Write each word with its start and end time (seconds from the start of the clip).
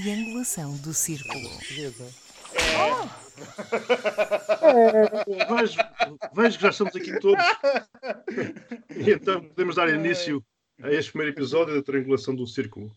triangulação 0.00 0.76
do 0.78 0.92
círculo. 0.92 1.48
Vejo, 5.48 5.78
vejo 6.34 6.56
que 6.56 6.62
já 6.62 6.68
estamos 6.68 6.96
aqui 6.96 7.18
todos. 7.18 7.44
E 8.94 9.10
então 9.10 9.42
podemos 9.42 9.76
dar 9.76 9.88
início 9.88 10.44
a 10.82 10.90
este 10.90 11.12
primeiro 11.12 11.34
episódio 11.34 11.74
da 11.74 11.82
triangulação 11.82 12.34
do 12.34 12.46
círculo. 12.46 12.90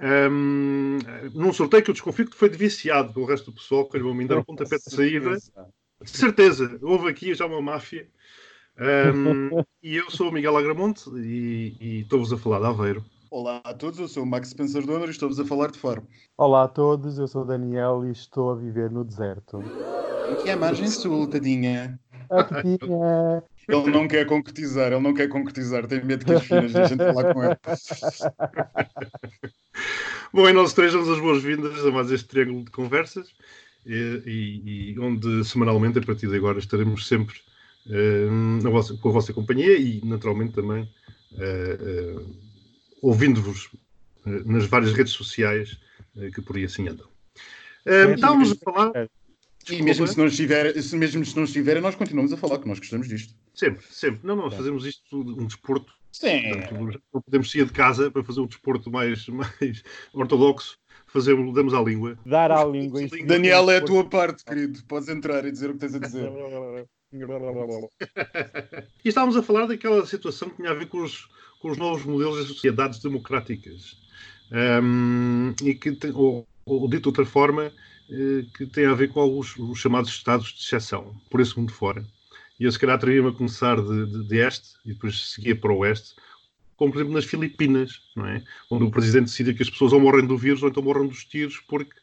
Um, 0.00 0.98
num 1.34 1.52
sorteio 1.52 1.82
que 1.82 1.90
eu 1.90 1.94
desconfio 1.94 2.28
que 2.28 2.36
foi 2.36 2.48
viciado 2.48 3.12
pelo 3.12 3.26
resto 3.26 3.50
do 3.50 3.56
pessoal, 3.56 3.88
que 3.88 3.96
lhe 3.96 4.04
vão 4.04 4.14
me 4.14 4.26
dar 4.26 4.38
o 4.38 4.44
pontapé 4.44 4.76
de 4.76 4.90
saída. 4.90 5.36
De 6.00 6.10
certeza, 6.10 6.78
houve 6.82 7.08
aqui 7.08 7.34
já 7.34 7.46
uma 7.46 7.60
máfia. 7.60 8.08
Um, 8.78 9.62
e 9.82 9.96
eu 9.96 10.10
sou 10.10 10.28
o 10.28 10.32
Miguel 10.32 10.56
Agramonte 10.56 11.10
e, 11.16 11.76
e 11.80 12.00
estou-vos 12.00 12.32
a 12.32 12.38
falar 12.38 12.60
de 12.60 12.66
Aveiro. 12.66 13.04
Olá 13.32 13.62
a 13.64 13.72
todos, 13.72 13.98
eu 13.98 14.06
sou 14.08 14.24
o 14.24 14.26
Max 14.26 14.50
Spencer 14.50 14.84
Donner 14.84 15.08
e 15.08 15.10
estou-vos 15.10 15.40
a 15.40 15.44
falar 15.46 15.70
de 15.70 15.78
Faro. 15.78 16.06
Olá 16.36 16.64
a 16.64 16.68
todos, 16.68 17.16
eu 17.16 17.26
sou 17.26 17.40
o 17.40 17.46
Daniel 17.46 18.04
e 18.04 18.10
estou 18.10 18.50
a 18.50 18.54
viver 18.54 18.90
no 18.90 19.02
deserto. 19.02 19.58
Aqui 20.32 20.50
é 20.50 20.52
a 20.52 20.56
margem 20.58 20.86
sul, 20.86 21.26
tadinha. 21.26 21.98
É... 22.30 23.42
Ele 23.74 23.90
não 23.90 24.06
quer 24.06 24.26
concretizar, 24.26 24.92
ele 24.92 25.00
não 25.00 25.14
quer 25.14 25.30
concretizar, 25.30 25.86
tem 25.86 26.04
medo 26.04 26.26
que 26.26 26.32
as 26.34 26.44
filhas 26.44 26.74
deixem 26.74 26.98
de 26.98 27.04
falar 27.06 27.32
com 27.32 27.42
ele. 27.42 27.56
Bom, 30.30 30.46
e 30.46 30.52
nós 30.52 30.74
três 30.74 30.92
damos 30.92 31.08
as 31.08 31.18
boas-vindas 31.18 31.86
a 31.86 31.90
mais 31.90 32.10
este 32.10 32.28
triângulo 32.28 32.66
de 32.66 32.70
conversas, 32.70 33.30
e, 33.86 34.22
e, 34.26 34.92
e 34.92 35.00
onde 35.00 35.42
semanalmente, 35.46 35.98
a 35.98 36.02
partir 36.02 36.28
de 36.28 36.36
agora, 36.36 36.58
estaremos 36.58 37.08
sempre 37.08 37.36
uh, 37.86 38.70
vossa, 38.70 38.94
com 38.98 39.08
a 39.08 39.12
vossa 39.12 39.32
companhia 39.32 39.78
e, 39.78 40.04
naturalmente, 40.04 40.52
também 40.52 40.82
uh, 41.32 42.20
uh, 42.20 42.51
ouvindo-vos 43.02 43.68
nas 44.24 44.66
várias 44.66 44.92
redes 44.92 45.12
sociais 45.12 45.78
que 46.34 46.40
por 46.40 46.56
aí 46.56 46.64
assim 46.64 46.88
andam. 46.88 47.08
estávamos 47.84 48.52
a 48.52 48.54
falar. 48.56 49.08
E 49.70 49.80
mesmo 49.80 50.06
se, 50.08 50.18
não 50.18 50.26
estiver, 50.26 50.80
se 50.82 50.96
mesmo 50.96 51.24
se 51.24 51.36
não 51.36 51.44
estiver, 51.44 51.80
nós 51.80 51.94
continuamos 51.94 52.32
a 52.32 52.36
falar 52.36 52.58
que 52.58 52.66
nós 52.66 52.78
gostamos 52.78 53.08
disto. 53.08 53.34
Sempre, 53.54 53.84
sempre. 53.90 54.20
Não, 54.24 54.34
nós 54.34 54.54
fazemos 54.54 54.84
isto 54.84 55.20
um 55.20 55.46
desporto. 55.46 55.92
Sim. 56.10 56.42
Portanto, 56.50 57.02
não 57.12 57.22
podemos 57.22 57.50
sair 57.50 57.64
de 57.64 57.72
casa 57.72 58.10
para 58.10 58.24
fazer 58.24 58.40
um 58.40 58.46
desporto 58.46 58.90
mais, 58.90 59.26
mais 59.30 59.82
ortodoxo. 60.12 60.78
Fazemos, 61.06 61.54
damos 61.54 61.74
à 61.74 61.80
língua. 61.80 62.18
Dar 62.24 62.50
à 62.50 62.64
língua. 62.64 63.00
Daniel, 63.26 63.70
é 63.70 63.76
a 63.76 63.84
tua 63.84 64.08
parte, 64.08 64.44
querido. 64.44 64.82
Podes 64.84 65.08
entrar 65.08 65.44
e 65.44 65.52
dizer 65.52 65.70
o 65.70 65.74
que 65.74 65.80
tens 65.80 65.94
a 65.94 65.98
dizer. 65.98 66.30
e 69.04 69.08
estávamos 69.08 69.36
a 69.36 69.42
falar 69.42 69.66
daquela 69.66 70.06
situação 70.06 70.48
que 70.48 70.56
tinha 70.56 70.70
a 70.70 70.74
ver 70.74 70.86
com 70.86 71.02
os, 71.02 71.28
com 71.62 71.70
os 71.70 71.78
novos 71.78 72.04
modelos 72.04 72.38
das 72.38 72.48
sociedades 72.48 72.98
democráticas. 72.98 73.96
Um, 74.50 75.54
e 75.62 75.74
que, 75.74 75.92
tem, 75.92 76.10
ou, 76.12 76.46
ou 76.66 76.88
dito 76.88 77.02
de 77.02 77.08
outra 77.08 77.24
forma, 77.24 77.72
que 78.56 78.66
tem 78.66 78.84
a 78.84 78.94
ver 78.94 79.08
com 79.08 79.20
alguns 79.20 79.56
os 79.56 79.78
chamados 79.78 80.10
estados 80.10 80.48
de 80.48 80.60
exceção, 80.60 81.14
por 81.30 81.40
esse 81.40 81.56
mundo 81.56 81.72
fora. 81.72 82.04
E 82.60 82.64
eu, 82.64 82.72
se 82.72 82.78
calhar, 82.78 82.98
teria-me 82.98 83.28
a 83.28 83.32
começar 83.32 83.80
de, 83.80 84.06
de, 84.06 84.28
de, 84.28 84.36
este 84.38 84.70
e 84.84 84.92
depois 84.92 85.32
seguia 85.32 85.56
para 85.56 85.72
o 85.72 85.78
oeste, 85.78 86.14
como, 86.76 86.92
por 86.92 86.98
exemplo, 86.98 87.14
nas 87.14 87.24
Filipinas, 87.24 88.02
não 88.14 88.26
é? 88.26 88.42
onde 88.70 88.84
o 88.84 88.90
presidente 88.90 89.26
decide 89.26 89.54
que 89.54 89.62
as 89.62 89.70
pessoas 89.70 89.92
ou 89.92 90.00
morrem 90.00 90.26
do 90.26 90.36
vírus 90.36 90.62
ou 90.62 90.68
então 90.68 90.82
morrem 90.82 91.08
dos 91.08 91.24
tiros, 91.24 91.58
porque 91.68 91.94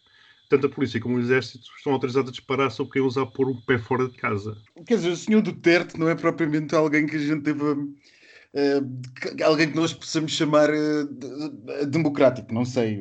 tanto 0.48 0.66
a 0.66 0.70
polícia 0.70 1.00
como 1.00 1.18
o 1.18 1.20
exército 1.20 1.66
estão 1.78 1.94
autorizados 1.94 2.30
a 2.30 2.32
disparar 2.32 2.72
sobre 2.72 2.94
quem 2.94 3.02
ousar 3.02 3.26
pôr 3.28 3.50
um 3.50 3.62
pé 3.62 3.78
fora 3.78 4.08
de 4.08 4.16
casa. 4.16 4.58
Quer 4.88 4.96
dizer, 4.96 5.12
o 5.12 5.18
senhor 5.18 5.42
Duterte 5.42 6.00
não 6.00 6.10
é 6.10 6.16
propriamente 6.16 6.74
alguém 6.74 7.06
que 7.06 7.18
a 7.18 7.20
gente 7.20 7.42
deva 7.42 7.78
uh, 8.54 9.44
alguém 9.44 9.70
que 9.70 9.76
nós 9.76 9.94
possamos 9.94 10.32
chamar 10.32 10.70
uh, 10.70 11.86
democrático. 11.88 12.54
Não 12.54 12.66
sei, 12.66 12.98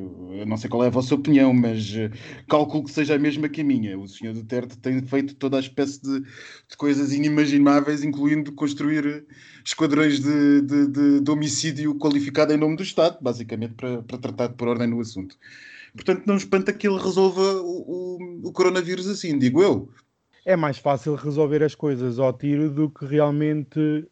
não 0.47 0.57
sei 0.57 0.69
qual 0.69 0.85
é 0.85 0.89
a 0.89 0.91
vossa 0.91 1.15
opinião, 1.15 1.53
mas 1.53 1.91
uh, 1.91 2.11
calculo 2.49 2.85
que 2.85 2.91
seja 2.91 3.15
a 3.15 3.19
mesma 3.19 3.49
que 3.49 3.61
a 3.61 3.65
minha. 3.65 3.99
O 3.99 4.07
senhor 4.07 4.35
Duterte 4.35 4.79
tem 4.79 5.01
feito 5.03 5.35
toda 5.35 5.57
a 5.57 5.61
espécie 5.61 6.03
de, 6.03 6.21
de 6.21 6.77
coisas 6.77 7.13
inimagináveis, 7.13 8.03
incluindo 8.03 8.53
construir 8.53 9.27
esquadrões 9.65 10.21
de, 10.21 10.61
de, 10.63 10.87
de, 10.89 11.21
de, 11.21 11.31
homicídio 11.31 11.95
qualificado 11.97 12.53
em 12.53 12.57
nome 12.57 12.77
do 12.77 12.83
Estado, 12.83 13.19
basicamente 13.21 13.75
para, 13.75 14.03
para 14.03 14.19
tratar 14.19 14.49
por 14.51 14.69
ordem 14.69 14.89
no 14.89 15.01
assunto. 15.01 15.37
Portanto, 15.95 16.25
não 16.27 16.37
espanta 16.37 16.73
que 16.73 16.87
ele 16.87 16.99
resolva 16.99 17.43
o, 17.43 18.19
o, 18.19 18.49
o 18.49 18.53
coronavírus 18.53 19.09
assim, 19.09 19.39
digo 19.39 19.63
eu. 19.63 19.89
É 20.45 20.57
mais 20.57 20.79
fácil 20.79 21.15
resolver 21.15 21.63
as 21.63 21.75
coisas 21.75 22.19
ao 22.19 22.33
tiro 22.33 22.71
do 22.71 22.89
que 22.89 23.05
realmente 23.05 24.07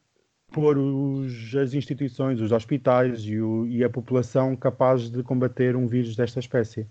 pôr 0.53 0.79
os, 0.79 1.55
as 1.55 1.75
instituições, 1.75 2.41
os 2.41 2.53
hospitais 2.53 3.21
e, 3.25 3.41
o, 3.41 3.67
e, 3.67 3.85
a 3.85 3.91
população 3.91 4.57
capaz 4.57 5.11
de 5.11 5.23
combater 5.23 5.77
um 5.77 5.87
vírus 5.87 6.17
desta 6.17 6.41
espécie. 6.41 6.87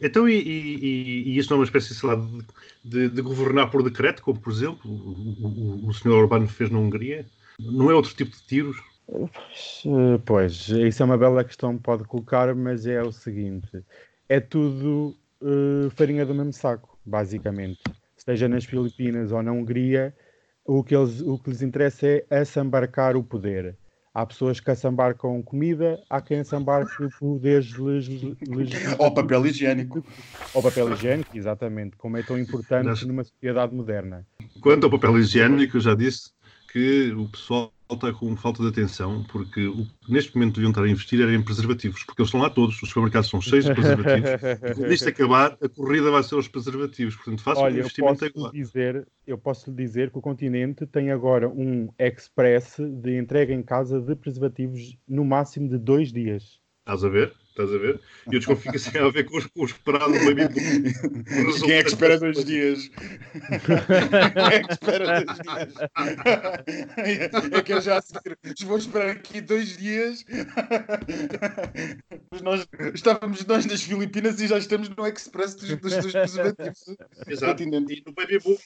Então, 0.00 0.28
e, 0.28 0.34
e, 0.34 1.22
e 1.28 1.38
isso 1.38 1.50
não 1.50 1.56
é 1.56 1.58
uma 1.60 1.64
espécie, 1.64 1.94
sei 1.94 2.08
lá, 2.08 2.26
de, 2.82 3.08
de, 3.08 3.22
governar 3.22 3.70
por 3.70 3.82
decreto, 3.82 4.22
como 4.22 4.40
por 4.40 4.50
exemplo 4.50 4.90
o, 4.90 5.86
o, 5.86 5.88
o 5.88 5.92
senhor 5.94 6.22
Orbán 6.22 6.46
fez 6.46 6.70
na 6.70 6.78
Hungria? 6.78 7.26
Não 7.58 7.90
é 7.90 7.94
outro 7.94 8.14
tipo 8.14 8.30
de 8.30 8.42
tiros? 8.44 8.76
Pois, 10.24 10.68
isso 10.68 11.02
é 11.02 11.06
uma 11.06 11.18
bela 11.18 11.44
questão 11.44 11.76
que 11.76 11.82
pode 11.82 12.04
colocar, 12.04 12.54
mas 12.54 12.86
é 12.86 13.02
o 13.02 13.12
seguinte: 13.12 13.84
é 14.28 14.40
tudo 14.40 15.16
uh, 15.42 15.90
farinha 15.90 16.24
do 16.24 16.34
mesmo 16.34 16.52
saco, 16.52 16.98
basicamente. 17.04 17.82
Seja 18.16 18.48
nas 18.48 18.64
Filipinas 18.64 19.32
ou 19.32 19.42
na 19.42 19.52
Hungria, 19.52 20.14
o 20.70 20.84
que, 20.84 20.94
eles, 20.94 21.20
o 21.20 21.36
que 21.36 21.50
lhes 21.50 21.62
interessa 21.62 22.06
é 22.06 22.24
assambarcar 22.30 23.16
o 23.16 23.24
poder. 23.24 23.76
Há 24.14 24.24
pessoas 24.24 24.60
que 24.60 24.70
assambarcam 24.70 25.42
comida, 25.42 26.00
há 26.08 26.20
quem 26.20 26.40
assambarque 26.40 27.08
poderes 27.18 27.76
legislativos. 27.76 28.70
Ou 28.98 29.12
papel 29.12 29.46
higiênico. 29.46 30.04
Ou 30.54 30.62
papel 30.62 30.92
higiênico, 30.92 31.36
exatamente, 31.36 31.96
como 31.96 32.16
é 32.16 32.22
tão 32.22 32.38
importante 32.38 33.04
numa 33.04 33.24
sociedade 33.24 33.74
moderna. 33.74 34.24
Quanto 34.60 34.84
ao 34.84 34.90
papel 34.90 35.18
higiênico, 35.18 35.76
eu 35.76 35.80
já 35.80 35.94
disse 35.94 36.30
que 36.72 37.12
o 37.12 37.28
pessoal 37.28 37.72
está 37.94 38.12
com 38.12 38.36
falta 38.36 38.62
de 38.62 38.68
atenção, 38.68 39.24
porque 39.24 39.66
o 39.66 39.84
que 39.84 40.12
neste 40.12 40.34
momento 40.34 40.54
deviam 40.54 40.70
estar 40.70 40.82
a 40.82 40.88
investir 40.88 41.20
era 41.20 41.34
em 41.34 41.42
preservativos, 41.42 42.04
porque 42.04 42.20
eles 42.20 42.28
estão 42.28 42.40
lá 42.40 42.50
todos, 42.50 42.80
os 42.82 42.88
supermercados 42.88 43.28
são 43.28 43.40
cheios 43.40 43.64
de 43.64 43.74
preservativos. 43.74 44.30
Quando 44.76 44.92
isto 44.92 45.08
acabar, 45.08 45.58
a 45.62 45.68
corrida 45.68 46.10
vai 46.10 46.22
ser 46.22 46.34
aos 46.34 46.48
preservativos, 46.48 47.16
portanto, 47.16 47.42
faça 47.42 47.60
Olha, 47.60 47.76
um 47.76 47.78
investimento 47.78 48.24
eu 48.24 48.32
posso, 48.32 48.52
dizer, 48.52 49.08
eu 49.26 49.38
posso 49.38 49.70
lhe 49.70 49.76
dizer 49.76 50.10
que 50.10 50.18
o 50.18 50.22
continente 50.22 50.86
tem 50.86 51.10
agora 51.10 51.48
um 51.48 51.88
express 51.98 52.76
de 52.78 53.18
entrega 53.18 53.52
em 53.52 53.62
casa 53.62 54.00
de 54.00 54.14
preservativos 54.14 54.96
no 55.08 55.24
máximo 55.24 55.68
de 55.68 55.78
dois 55.78 56.12
dias. 56.12 56.60
Estás 56.80 57.04
a 57.04 57.08
ver? 57.08 57.32
Estás 57.60 57.74
a 57.74 57.78
ver? 57.78 58.00
E 58.30 58.34
eu 58.34 58.38
desconfio 58.38 58.70
que 58.70 58.76
isso 58.78 58.90
tem 58.90 59.02
a 59.02 59.10
ver 59.10 59.24
com 59.24 59.36
os, 59.36 59.44
com 59.46 59.64
os 59.64 59.70
esperado 59.70 60.12
baby 60.12 60.48
Quem 61.60 61.72
é 61.72 61.82
que 61.82 61.88
espera 61.90 62.18
dois 62.18 62.42
dias? 62.44 62.88
Quem 62.88 64.46
é 64.46 64.62
que 64.62 64.72
espera 64.72 65.24
dois 65.24 65.38
dias? 65.38 65.74
É 67.52 67.62
que 67.62 67.72
eu 67.74 67.80
já 67.82 68.00
vou 68.64 68.78
esperar 68.78 69.10
aqui 69.10 69.42
dois 69.42 69.76
dias. 69.76 70.24
Nós, 72.42 72.66
estávamos 72.94 73.44
nós 73.44 73.66
nas 73.66 73.82
Filipinas 73.82 74.40
e 74.40 74.46
já 74.46 74.56
estamos 74.56 74.88
no 74.88 75.06
Express 75.06 75.56
dos, 75.56 75.76
dos, 75.76 75.94
dos 75.96 76.12
preservativos. 76.12 76.96
Exato. 77.26 77.62
E 77.62 77.66
no 77.66 77.82
Baby 78.14 78.38
Boom. 78.38 78.56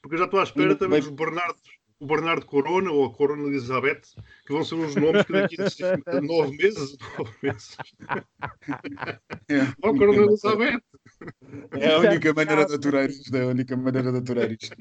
Porque 0.00 0.14
eu 0.14 0.18
já 0.18 0.24
estou 0.24 0.40
à 0.40 0.44
espera 0.44 0.74
também 0.74 1.00
dos 1.00 1.10
Bernardos 1.10 1.77
o 2.00 2.06
Bernardo 2.06 2.46
Corona 2.46 2.90
ou 2.90 3.04
a 3.04 3.12
Corona 3.12 3.48
Elizabeth, 3.48 4.02
que 4.46 4.52
vão 4.52 4.64
ser 4.64 4.76
uns 4.76 4.94
nomes 4.94 5.24
que 5.24 5.32
daqui 5.32 5.56
a 6.06 6.20
nove 6.20 6.56
meses. 6.56 6.96
Nove 7.18 7.32
meses. 7.42 7.76
É. 9.48 9.60
Ou 9.82 9.90
a 9.90 9.98
Corona 9.98 10.22
Elizabeth. 10.22 10.82
É 11.72 11.94
a 11.94 11.98
única 11.98 12.32
maneira 12.32 12.66
de 12.66 12.74
aturar 12.74 13.10
isto. 13.10 13.36
É 13.36 13.42
a 13.42 13.46
única 13.46 13.76
maneira 13.76 14.12
de 14.12 14.18
aturar 14.18 14.52
isto. 14.52 14.76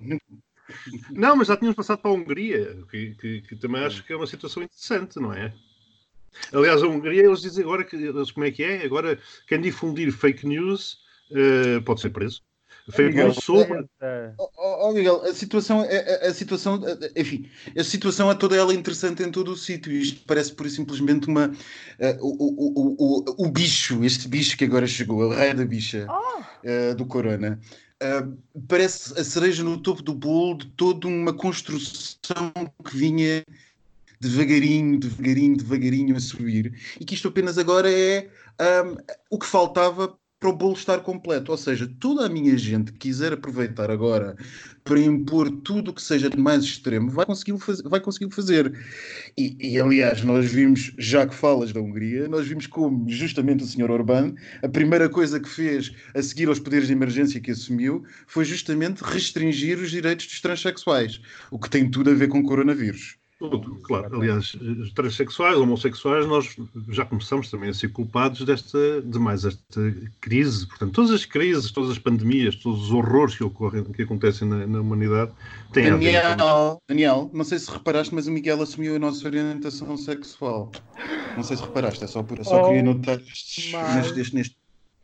Não, 1.12 1.36
mas 1.36 1.47
já 1.47 1.57
tínhamos 1.57 1.75
passado 1.75 2.00
para 2.00 2.12
a 2.12 2.13
Hungria, 2.13 2.77
que, 2.91 3.15
que, 3.15 3.41
que, 3.41 3.56
também 3.56 3.83
acho 3.83 4.03
que 4.03 4.13
é 4.13 4.15
uma 4.15 4.27
situação 4.27 4.62
interessante, 4.62 5.19
não 5.19 5.33
é? 5.33 5.53
Aliás, 6.51 6.83
a 6.83 6.88
Hungria, 6.88 7.24
eles 7.24 7.41
dizem 7.41 7.63
agora 7.63 7.83
que, 7.83 8.12
como 8.33 8.45
é 8.45 8.51
que 8.51 8.63
é? 8.63 8.83
Agora, 8.83 9.19
quem 9.47 9.62
difundir 9.62 10.12
fake 10.12 10.45
news 10.45 11.00
uh, 11.31 11.81
pode 11.83 12.01
ser 12.01 12.09
preso. 12.09 12.44
Foi 12.89 13.07
Miguel, 13.07 13.34
sobre. 13.34 13.86
Oh, 14.38 14.50
oh, 14.57 14.94
Miguel, 14.94 15.22
a 15.24 15.34
situação, 15.34 15.81
a, 15.81 16.28
a, 16.28 16.34
situação, 16.34 16.81
enfim, 17.16 17.50
a 17.78 17.84
situação 17.84 18.31
é 18.31 18.36
toda 18.36 18.56
ela 18.56 18.74
interessante 18.74 19.24
em 19.24 19.31
todo 19.31 19.51
o 19.51 19.57
sítio. 19.57 19.92
Isto 19.92 20.22
parece 20.25 20.54
por 20.54 20.69
simplesmente 20.69 21.28
uma. 21.28 21.48
Uh, 21.48 22.18
o, 22.22 22.45
o, 22.45 22.95
o, 22.98 23.45
o, 23.45 23.50
bicho, 23.50 24.04
este 24.06 24.28
bicho 24.30 24.57
que 24.57 24.63
agora 24.63 24.88
chegou, 24.88 25.19
o 25.19 25.34
rei 25.34 25.54
da 25.54 25.66
bicha 25.66 26.07
oh. 26.10 26.42
uh, 26.42 26.95
do 26.95 27.06
Corona. 27.06 27.60
Uh, 28.01 28.38
parece 28.68 29.19
a 29.19 29.24
cereja 29.24 29.63
no 29.63 29.78
topo 29.80 30.01
do 30.01 30.13
bolo 30.13 30.60
de 30.60 30.68
toda 30.68 31.07
uma 31.07 31.34
construção 31.34 32.54
que 32.86 32.95
vinha 32.95 33.44
devagarinho, 34.19 35.00
devagarinho, 35.00 35.57
devagarinho 35.57 36.16
a 36.16 36.19
subir, 36.19 36.74
e 37.00 37.06
que 37.06 37.16
isto 37.16 37.28
apenas 37.28 37.57
agora 37.57 37.92
é 37.92 38.30
um, 38.86 38.98
o 39.30 39.38
que 39.38 39.45
faltava 39.45 40.18
para 40.39 40.50
o 40.50 40.54
bolo 40.54 40.74
estar 40.74 41.00
completo. 41.00 41.51
Ou 41.51 41.57
seja, 41.57 41.89
toda 42.00 42.25
a 42.25 42.30
minha 42.30 42.57
gente 42.57 42.92
que 42.92 43.00
quiser 43.00 43.34
aproveitar 43.34 43.89
agora 43.89 44.36
para 44.84 45.00
impor 45.00 45.50
tudo 45.50 45.92
o 45.92 45.94
que 45.94 46.01
seja 46.01 46.30
de 46.30 46.38
mais 46.38 46.63
extremo 46.63 47.10
vai 47.10 47.25
conseguir, 47.25 47.56
vai 47.86 48.00
conseguir 48.00 48.34
fazer. 48.34 48.72
E, 49.38 49.57
e, 49.60 49.80
aliás, 49.80 50.24
nós 50.24 50.45
vimos, 50.45 50.94
já 50.98 51.28
que 51.28 51.36
falas 51.36 51.74
da 51.74 51.81
Hungria, 51.81 52.28
nós 52.28 52.48
vimos 52.48 52.68
como 52.68 53.10
justamente 53.10 53.63
o 53.63 53.68
Sr. 53.68 53.92
Orbán, 53.92 54.34
a 54.62 54.69
primeira 54.69 55.10
coisa 55.10 55.39
que 55.39 55.50
fez 55.50 55.92
a 56.13 56.22
seguir 56.22 56.48
aos 56.48 56.60
poderes 56.60 56.88
de 56.88 56.94
emergência 56.94 57.42
que 57.42 57.51
assumiu 57.51 58.04
foi 58.28 58.45
justamente 58.45 59.04
restringir 59.04 59.78
os 59.80 59.92
direitos 59.92 60.28
dos 60.28 60.39
transexuais, 60.39 61.19
o 61.51 61.60
que 61.60 61.69
tem 61.69 61.89
tudo 61.89 62.10
a 62.12 62.13
ver 62.13 62.28
com 62.30 62.39
o 62.39 62.44
coronavírus. 62.44 63.18
Tudo, 63.39 63.75
claro. 63.84 64.16
Aliás, 64.16 64.56
os 64.56 64.92
transexuais, 64.94 65.57
homossexuais, 65.57 66.25
nós 66.25 66.56
já 66.89 67.06
começamos 67.06 67.51
também 67.51 67.69
a 67.69 67.74
ser 67.74 67.89
culpados 67.89 68.44
desta, 68.44 69.00
de 69.01 69.19
mais 69.19 69.45
esta 69.45 69.95
crise. 70.19 70.66
Portanto, 70.68 70.94
todas 70.94 71.12
as 71.12 71.24
crises, 71.24 71.72
todas 71.72 71.92
as 71.92 72.00
pandemias, 72.00 72.56
todos 72.56 72.86
os 72.86 72.92
horrores 72.92 73.36
que, 73.36 73.44
ocorrem, 73.44 73.84
que 73.84 74.01
acontecem 74.01 74.48
na, 74.48 74.66
na 74.66 74.81
humanidade 74.81 75.31
têm 75.72 75.92
Daniel, 75.92 76.25
a 76.25 76.30
ver 76.30 76.38
com... 76.38 76.81
Daniel, 76.88 77.30
não 77.31 77.44
sei 77.44 77.60
se 77.60 77.69
reparaste, 77.69 78.13
mas 78.16 78.25
o 78.25 78.31
Miguel 78.31 78.60
assumiu 78.60 78.95
a 78.95 79.00
nossa 79.00 79.28
orientação 79.28 79.95
sexual. 79.98 80.72
Não 81.36 81.44
sei 81.44 81.57
se 81.57 81.63
reparaste, 81.63 82.04
é 82.04 82.07
só, 82.07 82.24
por, 82.24 82.44
só 82.44 82.63
oh, 82.63 82.68
queria 82.69 82.81
notar 82.81 83.19
estes, 83.19 83.72
neste, 84.16 84.36
neste, 84.36 84.56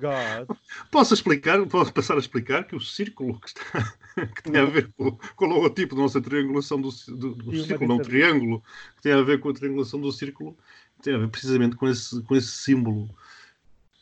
God. 0.04 0.58
Posso 0.92 1.14
explicar, 1.14 1.66
posso 1.68 1.94
passar 1.94 2.16
a 2.16 2.20
explicar 2.20 2.66
que 2.66 2.76
o 2.76 2.82
círculo 2.82 3.40
que, 3.40 3.48
está, 3.48 3.94
que 4.36 4.44
tem 4.44 4.60
a 4.60 4.66
ver 4.66 4.92
com, 4.98 5.18
com 5.36 5.46
o 5.46 5.48
logotipo 5.48 5.96
da 5.96 6.02
nossa 6.02 6.22
triangulação 6.22 6.82
do, 6.82 6.90
do, 7.08 7.36
do 7.36 7.64
círculo, 7.64 7.88
não 7.88 8.00
triângulo, 8.00 8.62
que 8.98 9.04
tem 9.04 9.14
a 9.14 9.22
ver 9.22 9.40
com 9.40 9.50
a 9.50 9.54
triangulação 9.54 10.02
do 10.02 10.12
círculo, 10.12 10.58
tem 11.02 11.16
a 11.16 11.18
ver 11.18 11.30
precisamente 11.30 11.78
com 11.78 11.88
esse, 11.88 12.22
com 12.24 12.36
esse 12.36 12.50
símbolo 12.50 13.10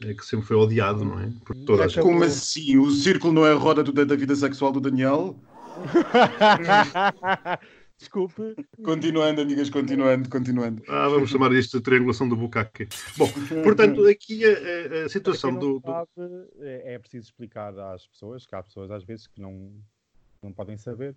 é, 0.04 0.16
que 0.16 0.26
sempre 0.26 0.48
foi 0.48 0.58
odiado, 0.58 1.06
não 1.06 1.20
é? 1.20 1.32
Por 1.46 1.56
Como 2.02 2.24
assim? 2.24 2.78
O 2.78 2.90
círculo 2.90 3.32
não 3.32 3.46
é 3.46 3.52
a 3.52 3.56
roda 3.56 3.84
do, 3.84 3.92
da 3.92 4.16
vida 4.16 4.36
sexual 4.36 4.72
do 4.72 4.82
Daniel? 4.82 5.36
Desculpe. 8.02 8.56
Continuando, 8.84 9.42
amigas, 9.42 9.70
continuando, 9.70 10.28
continuando. 10.28 10.82
Ah, 10.90 11.08
vamos 11.08 11.30
chamar 11.30 11.54
isto 11.54 11.78
de 11.78 11.84
triangulação 11.84 12.28
do 12.28 12.36
bucaque. 12.36 12.88
Bom, 13.16 13.30
portanto, 13.64 14.08
aqui 14.08 14.42
a, 14.44 15.06
a, 15.06 15.10
situação 15.10 15.54
do, 15.54 15.80
do... 15.80 15.82
Sabe, 15.86 16.10
é, 16.62 16.96
é 16.96 17.00
preciso 17.00 17.26
explicar 17.26 17.78
às 17.78 18.08
pessoas, 18.08 18.44
que 18.48 18.56
há 18.56 18.64
pessoas 18.64 18.90
às 18.90 19.04
vezes 19.04 19.28
que 19.28 19.40
não, 19.40 19.72
não 20.42 20.52
podem 20.52 20.80
saber. 20.80 21.16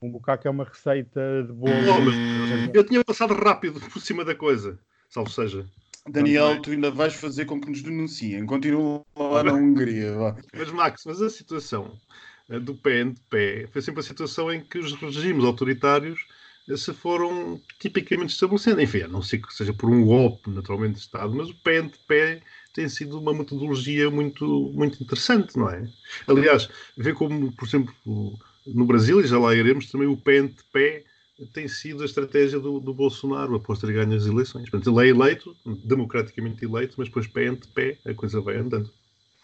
Um 0.00 0.12
bucaque 0.12 0.46
é 0.46 0.50
uma 0.50 0.62
receita 0.62 1.42
de 1.44 1.52
bolo. 1.52 1.72
Oh, 1.72 2.70
eu 2.72 2.84
tinha 2.84 3.04
passado 3.04 3.34
rápido 3.34 3.80
por 3.80 4.00
cima 4.00 4.24
da 4.24 4.36
coisa, 4.36 4.78
salvo 5.08 5.28
seja. 5.28 5.66
Daniel, 6.08 6.62
tu 6.62 6.70
ainda 6.70 6.92
vais 6.92 7.14
fazer 7.14 7.46
com 7.46 7.60
que 7.60 7.68
nos 7.68 7.82
denunciem. 7.82 8.46
Continua 8.46 9.04
lá 9.16 9.42
na 9.42 9.54
Hungria. 9.54 10.12
Vá. 10.12 10.36
Mas, 10.56 10.70
Max, 10.70 11.02
mas 11.04 11.20
a 11.20 11.28
situação 11.28 11.96
do 12.58 12.74
PNP 12.74 13.68
foi 13.72 13.82
sempre 13.82 14.00
a 14.00 14.04
situação 14.04 14.52
em 14.52 14.60
que 14.60 14.78
os 14.78 14.92
regimes 14.94 15.44
autoritários 15.44 16.20
eh, 16.68 16.76
se 16.76 16.92
foram 16.92 17.60
tipicamente 17.78 18.32
estabelecendo. 18.32 18.80
Enfim, 18.80 19.02
a 19.02 19.08
não 19.08 19.22
ser 19.22 19.38
que 19.38 19.52
seja 19.54 19.72
por 19.72 19.90
um 19.90 20.04
golpe, 20.04 20.50
naturalmente, 20.50 20.94
de 20.94 21.00
Estado, 21.00 21.34
mas 21.34 21.50
o 21.50 21.54
PNP 21.54 22.42
tem 22.74 22.88
sido 22.88 23.18
uma 23.18 23.34
metodologia 23.34 24.10
muito, 24.10 24.72
muito 24.74 25.02
interessante, 25.02 25.56
não 25.56 25.68
é? 25.68 25.86
Aliás, 26.26 26.68
vê 26.96 27.12
como, 27.12 27.52
por 27.52 27.66
exemplo, 27.66 27.94
no 28.66 28.86
Brasil, 28.86 29.20
e 29.20 29.26
já 29.26 29.38
lá 29.38 29.54
iremos, 29.54 29.90
também 29.90 30.08
o 30.08 30.16
PNP 30.16 31.04
tem 31.52 31.66
sido 31.66 32.02
a 32.02 32.06
estratégia 32.06 32.60
do, 32.60 32.78
do 32.78 32.94
Bolsonaro 32.94 33.54
após 33.56 33.80
ter 33.80 33.92
ganho 33.92 34.14
as 34.14 34.26
eleições. 34.26 34.70
Portanto, 34.70 34.98
ele 34.98 35.08
é 35.08 35.10
eleito, 35.10 35.56
democraticamente 35.84 36.64
eleito, 36.64 36.94
mas 36.98 37.08
depois 37.08 37.26
PNP, 37.26 37.98
a 38.06 38.14
coisa 38.14 38.40
vai 38.40 38.56
andando. 38.56 38.90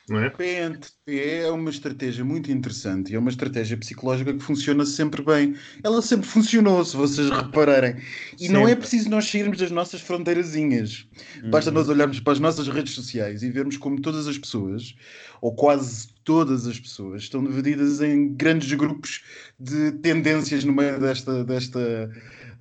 Não 0.09 0.21
é? 0.21 0.31
PNTP 0.31 1.41
é 1.43 1.51
uma 1.51 1.71
estratégia 1.71 2.25
muito 2.25 2.51
interessante 2.51 3.13
e 3.13 3.17
é 3.17 3.19
uma 3.19 3.31
estratégia 3.31 3.77
psicológica 3.77 4.33
que 4.33 4.43
funciona 4.43 4.87
sempre 4.87 5.23
bem. 5.23 5.55
Ela 5.83 6.01
sempre 6.01 6.27
funcionou, 6.27 6.85
se 6.85 6.97
vocês 6.97 7.29
repararem. 7.31 7.97
E 8.35 8.47
sempre. 8.47 8.49
não 8.49 8.67
é 8.67 8.75
preciso 8.75 9.11
nós 9.11 9.29
sairmos 9.29 9.59
das 9.59 9.71
nossas 9.71 10.01
fronteirazinhas. 10.01 11.07
Uhum. 11.43 11.51
Basta 11.51 11.71
nós 11.71 11.89
olharmos 11.89 12.21
para 12.21 12.33
as 12.33 12.41
nossas 12.41 12.69
redes 12.69 12.95
sociais 12.95 13.43
e 13.43 13.51
vermos 13.51 13.77
como 13.77 14.01
todas 14.01 14.27
as 14.27 14.39
pessoas, 14.39 14.95
ou 15.41 15.55
quase 15.55 16.09
todas 16.25 16.67
as 16.67 16.79
pessoas, 16.79 17.23
estão 17.23 17.43
divididas 17.43 18.03
em 18.03 18.35
grandes 18.35 18.73
grupos 18.75 19.23
de 19.59 19.93
tendências 19.93 20.63
no 20.63 20.75
meio 20.75 21.01
desta, 21.01 21.43
desta 21.43 22.11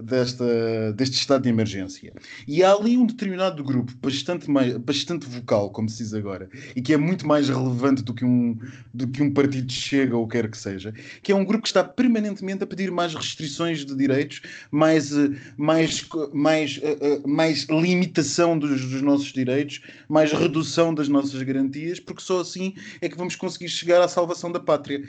desta, 0.01 0.93
deste 0.93 1.15
estado 1.15 1.43
de 1.43 1.49
emergência. 1.49 2.13
E 2.47 2.63
há 2.63 2.71
ali 2.71 2.97
um 2.97 3.05
determinado 3.05 3.63
grupo 3.63 3.93
bastante, 4.01 4.49
mais, 4.49 4.77
bastante 4.77 5.25
vocal, 5.27 5.71
como 5.71 5.89
se 5.89 6.03
diz 6.03 6.13
agora, 6.13 6.49
e 6.75 6.81
que 6.81 6.93
é 6.93 6.97
muito 6.97 7.27
mais 7.27 7.49
relevante 7.49 8.03
do 8.03 8.13
que 8.13 8.23
um, 8.23 8.57
do 8.93 9.07
que 9.07 9.23
um 9.23 9.33
partido 9.33 9.71
chega 9.71 10.15
ou 10.15 10.27
quer 10.27 10.49
que 10.49 10.57
seja, 10.57 10.93
que 11.21 11.31
é 11.31 11.35
um 11.35 11.43
grupo 11.43 11.63
que 11.63 11.69
está 11.69 11.83
permanentemente 11.83 12.63
a 12.63 12.67
pedir 12.67 12.91
mais 12.91 13.13
restrições 13.13 13.85
de 13.85 13.95
direitos, 13.95 14.41
mais, 14.71 15.11
eh, 15.11 15.29
mais, 15.57 16.07
mais, 16.33 16.79
eh, 16.83 16.97
eh, 16.99 17.21
mais 17.25 17.63
limitação 17.65 18.57
dos, 18.57 18.85
dos 18.85 19.01
nossos 19.01 19.33
direitos, 19.33 19.81
mais 20.07 20.31
redução 20.31 20.93
das 20.93 21.07
nossas 21.07 21.41
garantias, 21.41 21.99
porque 21.99 22.21
só 22.21 22.41
assim 22.41 22.73
é 23.01 23.09
que 23.09 23.17
vamos 23.17 23.35
conseguir 23.35 23.69
chegar 23.69 24.01
à 24.01 24.07
salvação 24.07 24.51
da 24.51 24.59
pátria. 24.59 25.03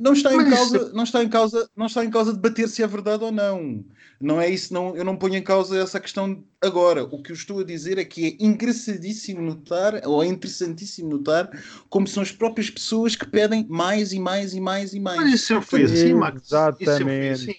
Não 0.00 0.14
está, 0.14 0.34
em 0.34 0.48
causa, 0.48 0.92
não, 0.94 1.04
está 1.04 1.22
em 1.22 1.28
causa, 1.28 1.70
não 1.76 1.84
está 1.84 2.02
em 2.02 2.10
causa 2.10 2.32
debater 2.32 2.66
se 2.70 2.82
é 2.82 2.86
verdade 2.86 3.22
ou 3.22 3.30
não. 3.30 3.84
Não 4.18 4.40
é 4.40 4.48
isso, 4.48 4.72
não, 4.72 4.96
eu 4.96 5.04
não 5.04 5.14
ponho 5.14 5.36
em 5.36 5.42
causa 5.42 5.78
essa 5.78 6.00
questão 6.00 6.42
agora. 6.62 7.04
O 7.04 7.22
que 7.22 7.32
eu 7.32 7.34
estou 7.34 7.60
a 7.60 7.64
dizer 7.64 7.98
é 7.98 8.04
que 8.04 8.26
é 8.26 8.44
engraçadíssimo 8.44 9.40
notar, 9.40 10.00
ou 10.04 10.22
é 10.22 10.26
interessantíssimo 10.26 11.10
notar, 11.10 11.50
como 11.88 12.06
são 12.06 12.22
as 12.22 12.30
próprias 12.30 12.70
pessoas 12.70 13.16
que 13.16 13.26
pedem 13.26 13.66
mais 13.68 14.12
e 14.12 14.20
mais 14.20 14.54
e 14.54 14.60
mais 14.60 14.92
e 14.92 15.00
mais. 15.00 15.16
Mas 15.16 15.34
isso 15.34 15.46
sempre 15.46 15.66
foi 15.66 15.84
assim, 15.84 16.14
Max. 16.14 16.42
Exatamente. 16.46 17.58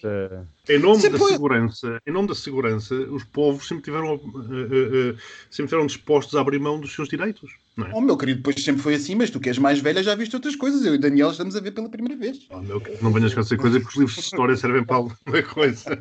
Em 0.68 0.78
nome 0.78 1.00
sempre 1.00 1.18
da 1.18 1.24
foi... 1.24 1.32
segurança, 1.32 1.98
em 2.06 2.12
nome 2.12 2.28
da 2.28 2.36
segurança, 2.36 2.94
os 2.94 3.24
povos 3.24 3.66
sempre 3.66 3.82
tiveram, 3.82 4.14
uh, 4.14 4.18
uh, 4.18 5.10
uh, 5.10 5.18
sempre 5.50 5.70
tiveram 5.70 5.86
dispostos 5.86 6.36
a 6.36 6.40
abrir 6.40 6.60
mão 6.60 6.78
dos 6.78 6.94
seus 6.94 7.08
direitos. 7.08 7.50
Não 7.76 7.86
é? 7.86 7.90
Oh, 7.92 8.00
meu 8.00 8.16
querido, 8.16 8.38
depois 8.38 8.62
sempre 8.62 8.80
foi 8.80 8.94
assim, 8.94 9.16
mas 9.16 9.28
tu 9.28 9.40
que 9.40 9.48
és 9.48 9.58
mais 9.58 9.80
velha 9.80 10.04
já 10.04 10.14
viste 10.14 10.36
outras 10.36 10.54
coisas. 10.54 10.84
Eu 10.84 10.94
e 10.94 10.98
Daniel 10.98 11.32
estamos 11.32 11.56
a 11.56 11.60
ver 11.60 11.72
pela 11.72 11.88
primeira 11.88 12.16
vez. 12.16 12.46
Oh, 12.48 12.60
meu, 12.60 12.80
não 13.00 13.12
venhas 13.12 13.34
com 13.34 13.40
essa 13.40 13.56
coisa 13.56 13.80
que 13.80 13.88
os 13.88 13.96
livros 13.96 14.14
de 14.14 14.20
história 14.20 14.56
servem 14.56 14.84
para 14.84 14.96
alguma 14.96 15.42
coisa. 15.52 15.98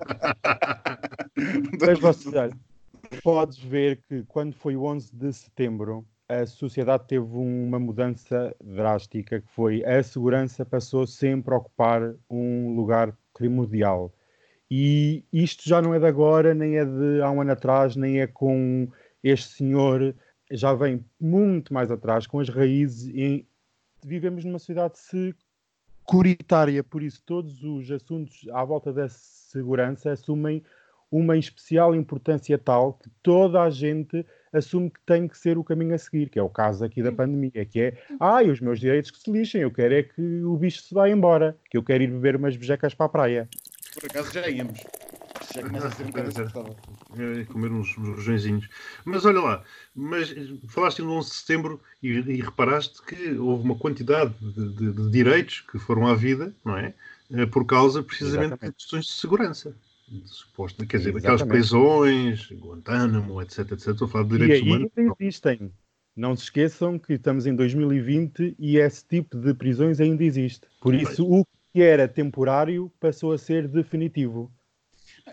Mas 1.80 2.00
você, 2.00 2.38
olha, 2.38 2.54
podes 3.24 3.58
ver 3.58 4.02
que 4.08 4.24
quando 4.24 4.54
foi 4.54 4.76
o 4.76 4.84
11 4.84 5.16
de 5.16 5.34
setembro, 5.34 6.06
a 6.30 6.46
sociedade 6.46 7.08
teve 7.08 7.26
uma 7.26 7.80
mudança 7.80 8.56
drástica, 8.64 9.42
que 9.42 9.48
foi 9.50 9.84
a 9.84 10.02
segurança 10.02 10.66
passou 10.66 11.06
sempre 11.06 11.54
a 11.54 11.58
ocupar 11.58 12.16
um 12.30 12.74
lugar 12.76 13.16
primordial. 13.34 14.14
E 14.70 15.26
isto 15.34 15.68
já 15.68 15.82
não 15.82 15.94
é 15.94 16.00
de 16.00 16.06
agora, 16.06 16.54
nem 16.54 16.78
é 16.78 16.86
de 16.86 17.22
há 17.22 17.30
um 17.30 17.42
ano 17.42 17.52
atrás, 17.52 17.96
nem 17.98 18.22
é 18.22 18.28
com 18.28 18.88
este 19.22 19.56
senhor 19.56 20.16
já 20.50 20.74
vem 20.74 21.04
muito 21.20 21.74
mais 21.74 21.92
atrás, 21.92 22.28
com 22.28 22.40
as 22.40 22.50
raízes 22.50 23.14
em 23.14 23.46
vivemos 24.04 24.44
numa 24.44 24.60
sociedade 24.60 24.98
securitária, 24.98 26.84
por 26.84 27.04
isso 27.04 27.22
todos 27.26 27.64
os 27.64 27.90
assuntos 27.92 28.48
à 28.52 28.64
volta 28.64 28.92
da 28.92 29.08
segurança 29.08 30.12
assumem 30.12 30.64
uma 31.12 31.38
especial 31.38 31.94
importância 31.94 32.58
tal 32.58 32.94
que 32.94 33.10
toda 33.22 33.62
a 33.62 33.70
gente 33.70 34.26
assume 34.54 34.90
que 34.90 35.00
tem 35.06 35.28
que 35.28 35.38
ser 35.38 35.58
o 35.58 35.64
caminho 35.64 35.94
a 35.94 35.98
seguir, 35.98 36.30
que 36.30 36.40
é 36.40 36.44
o 36.44 36.50
caso 36.50 36.84
aqui 36.84 37.04
da 37.04 37.12
pandemia, 37.12 37.66
que 37.66 37.82
é, 37.82 37.98
ai, 38.20 38.48
ah, 38.48 38.52
os 38.52 38.60
meus 38.60 38.80
direitos 38.80 39.12
que 39.12 39.20
se 39.20 39.32
lixem, 39.32 39.62
eu 39.62 39.72
quero 39.72 39.94
é 39.94 40.04
que 40.04 40.44
o 40.44 40.58
bicho 40.58 40.82
se 40.82 40.94
vá 40.94 41.10
embora, 41.10 41.58
que 41.70 41.78
eu 41.78 41.84
quero 41.84 42.04
ir 42.04 42.08
beber 42.08 42.36
umas 42.36 42.56
bejecas 42.56 42.94
para 42.94 43.06
a 43.06 43.10
praia. 43.10 43.50
Por 43.94 44.10
acaso 44.10 44.34
já 44.34 44.50
íamos 44.50 44.80
já 45.54 45.64
começa 45.64 45.88
a 45.88 45.92
ser 45.92 46.04
um 46.04 46.08
bocado 46.08 46.30
insuportável. 46.30 46.78
É, 47.18 47.44
comer 47.46 47.72
uns, 47.72 47.98
uns 47.98 48.10
rojõezinhos. 48.10 48.68
Mas 49.04 49.26
olha 49.26 49.40
lá, 49.40 49.64
mas 49.96 50.34
falaste 50.68 51.02
no 51.02 51.14
11 51.14 51.30
de 51.30 51.36
setembro 51.36 51.82
e, 52.02 52.10
e 52.10 52.42
reparaste 52.42 53.02
que 53.04 53.32
houve 53.34 53.64
uma 53.64 53.76
quantidade 53.76 54.34
de, 54.40 54.70
de, 54.70 54.92
de, 54.92 55.12
direitos 55.12 55.62
que 55.62 55.78
foram 55.78 56.08
à 56.08 56.16
vida, 56.16 56.54
não 56.64 56.78
é? 56.78 56.94
Eh, 57.32 57.46
por 57.46 57.66
causa 57.66 58.02
precisamente 58.04 58.48
Exatamente. 58.48 58.72
de 58.72 58.78
questões 58.78 59.06
de 59.06 59.12
segurança. 59.12 59.76
Suposto, 60.26 60.86
quer 60.86 60.98
dizer, 60.98 61.16
aquelas 61.16 61.44
prisões, 61.44 62.52
Guantánamo, 62.52 63.42
etc, 63.42 63.60
etc. 63.72 63.88
Estou 63.90 64.08
a 64.08 64.10
falar 64.10 64.24
de 64.26 64.30
direitos 64.32 64.60
e 64.60 64.70
humanos. 64.70 64.92
ainda 64.98 65.16
existem. 65.20 65.72
Não 66.16 66.36
se 66.36 66.44
esqueçam 66.44 67.00
que 67.00 67.14
estamos 67.14 67.46
em 67.46 67.56
2020 67.56 68.56
e 68.60 68.78
esse 68.78 69.06
tipo 69.08 69.38
de 69.38 69.54
prisões 69.54 70.02
ainda 70.02 70.24
existe. 70.24 70.68
Por 70.82 70.94
isso, 70.94 71.26
o 71.26 71.46
que 71.72 71.82
era 71.82 72.08
temporário 72.08 72.92
passou 73.00 73.32
a 73.32 73.38
ser 73.38 73.68
definitivo. 73.68 74.52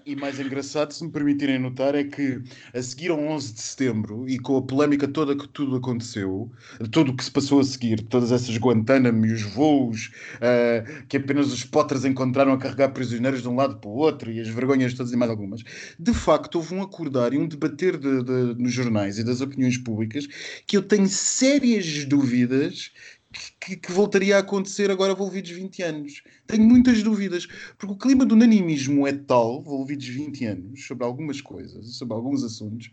E 0.05 0.15
mais 0.15 0.39
engraçado, 0.39 0.93
se 0.93 1.05
me 1.05 1.11
permitirem 1.11 1.59
notar, 1.59 1.95
é 1.95 2.05
que 2.05 2.43
a 2.75 2.83
seguir 2.83 3.11
ao 3.11 3.19
11 3.19 3.55
de 3.55 3.61
setembro 3.61 4.29
e 4.29 4.39
com 4.39 4.57
a 4.57 4.63
polémica 4.63 5.09
toda 5.09 5.37
que 5.37 5.49
tudo 5.49 5.77
aconteceu, 5.77 6.51
tudo 6.91 7.13
o 7.13 7.17
que 7.17 7.25
se 7.25 7.31
passou 7.31 7.61
a 7.61 7.65
seguir, 7.65 8.03
todas 8.03 8.31
essas 8.31 8.57
Guantánamo 8.57 9.25
e 9.25 9.33
os 9.33 9.43
voos 9.43 10.11
uh, 10.37 11.07
que 11.09 11.17
apenas 11.17 11.53
os 11.53 11.65
potras 11.65 12.05
encontraram 12.05 12.53
a 12.53 12.59
carregar 12.59 12.91
prisioneiros 12.91 13.43
de 13.43 13.49
um 13.49 13.57
lado 13.57 13.79
para 13.79 13.89
o 13.89 13.95
outro 13.95 14.31
e 14.31 14.41
as 14.41 14.49
vergonhas 14.49 14.95
todas 14.95 15.13
e 15.13 15.17
mais 15.17 15.31
algumas, 15.31 15.63
de 15.99 16.13
facto 16.13 16.57
houve 16.57 16.75
um 16.75 16.83
acordar 16.83 17.33
e 17.33 17.39
um 17.39 17.49
debater 17.49 17.97
de, 17.97 18.23
de, 18.23 18.63
nos 18.63 18.73
jornais 18.73 19.19
e 19.19 19.25
das 19.25 19.41
opiniões 19.41 19.79
públicas 19.79 20.27
que 20.67 20.77
eu 20.77 20.83
tenho 20.83 21.07
sérias 21.07 22.05
dúvidas 22.05 22.93
que, 23.61 23.77
que, 23.77 23.93
voltaria 23.93 24.37
a 24.37 24.41
acontecer 24.41 24.91
agora 24.91 25.13
envolvidos 25.13 25.51
20 25.51 25.83
anos. 25.83 26.23
Tenho 26.47 26.65
muitas 26.65 27.03
dúvidas, 27.03 27.47
porque 27.77 27.95
o 27.95 27.99
clima 27.99 28.25
do 28.25 28.35
unanimismo 28.35 29.07
é 29.07 29.13
tal, 29.13 29.61
envolvidos 29.61 30.07
20 30.07 30.45
anos, 30.47 30.87
sobre 30.87 31.05
algumas 31.05 31.41
coisas, 31.41 31.97
sobre 31.97 32.15
alguns 32.15 32.43
assuntos, 32.43 32.91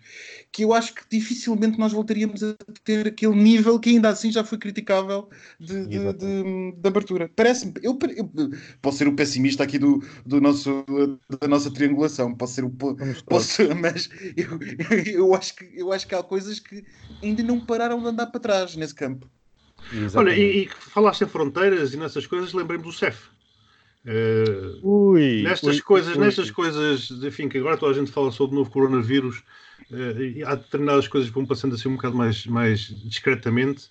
que 0.51 0.63
eu 0.63 0.73
acho 0.73 0.93
que 0.93 1.03
dificilmente 1.09 1.79
nós 1.79 1.93
voltaríamos 1.93 2.43
a 2.43 2.55
ter 2.83 3.07
aquele 3.07 3.35
nível 3.35 3.79
que 3.79 3.89
ainda 3.89 4.09
assim 4.09 4.31
já 4.31 4.43
foi 4.43 4.57
criticável 4.57 5.29
de, 5.59 5.85
de, 5.87 6.13
de, 6.13 6.71
de 6.73 6.87
abertura. 6.87 7.31
Parece-me, 7.33 7.73
eu, 7.81 7.97
eu, 8.15 8.29
posso 8.81 8.97
ser 8.97 9.07
o 9.07 9.15
pessimista 9.15 9.63
aqui 9.63 9.79
do, 9.79 10.03
do 10.25 10.41
nosso, 10.41 10.85
da 11.39 11.47
nossa 11.47 11.71
triangulação, 11.71 12.35
posso 12.35 12.55
ser 12.55 12.65
o. 12.65 12.69
Posso, 13.25 13.61
mas 13.79 14.09
eu, 14.35 14.59
eu, 15.05 15.33
acho 15.33 15.55
que, 15.55 15.71
eu 15.75 15.93
acho 15.93 16.05
que 16.05 16.15
há 16.15 16.21
coisas 16.21 16.59
que 16.59 16.83
ainda 17.23 17.41
não 17.41 17.65
pararam 17.65 18.01
de 18.01 18.07
andar 18.07 18.27
para 18.27 18.41
trás 18.41 18.75
nesse 18.75 18.93
campo. 18.93 19.29
Exatamente. 19.91 20.17
Olha, 20.17 20.39
e, 20.39 20.63
e 20.63 20.69
falaste 20.69 21.23
em 21.23 21.27
fronteiras 21.27 21.93
e 21.93 21.97
nessas 21.97 22.25
coisas, 22.25 22.53
lembrei-me 22.53 22.83
do 22.83 22.91
CEF. 22.91 23.35
Uh, 24.05 24.87
ui, 24.87 25.41
nestas 25.41 25.77
ui, 25.77 25.81
coisas, 25.81 26.15
ui, 26.15 26.23
nestas 26.23 26.51
coisas, 26.51 27.09
enfim, 27.23 27.49
que 27.49 27.57
agora 27.57 27.75
toda 27.75 27.91
a 27.91 27.95
gente 27.95 28.11
fala 28.11 28.31
sobre 28.31 28.55
o 28.55 28.59
novo 28.59 28.69
coronavírus, 28.69 29.39
uh, 29.89 30.21
e 30.21 30.43
há 30.43 30.53
determinadas 30.53 31.07
coisas 31.07 31.29
que 31.29 31.35
vão 31.35 31.45
passando 31.45 31.73
assim 31.73 31.89
um 31.89 31.95
bocado 31.95 32.15
mais, 32.15 32.45
mais 32.45 32.81
discretamente, 33.03 33.87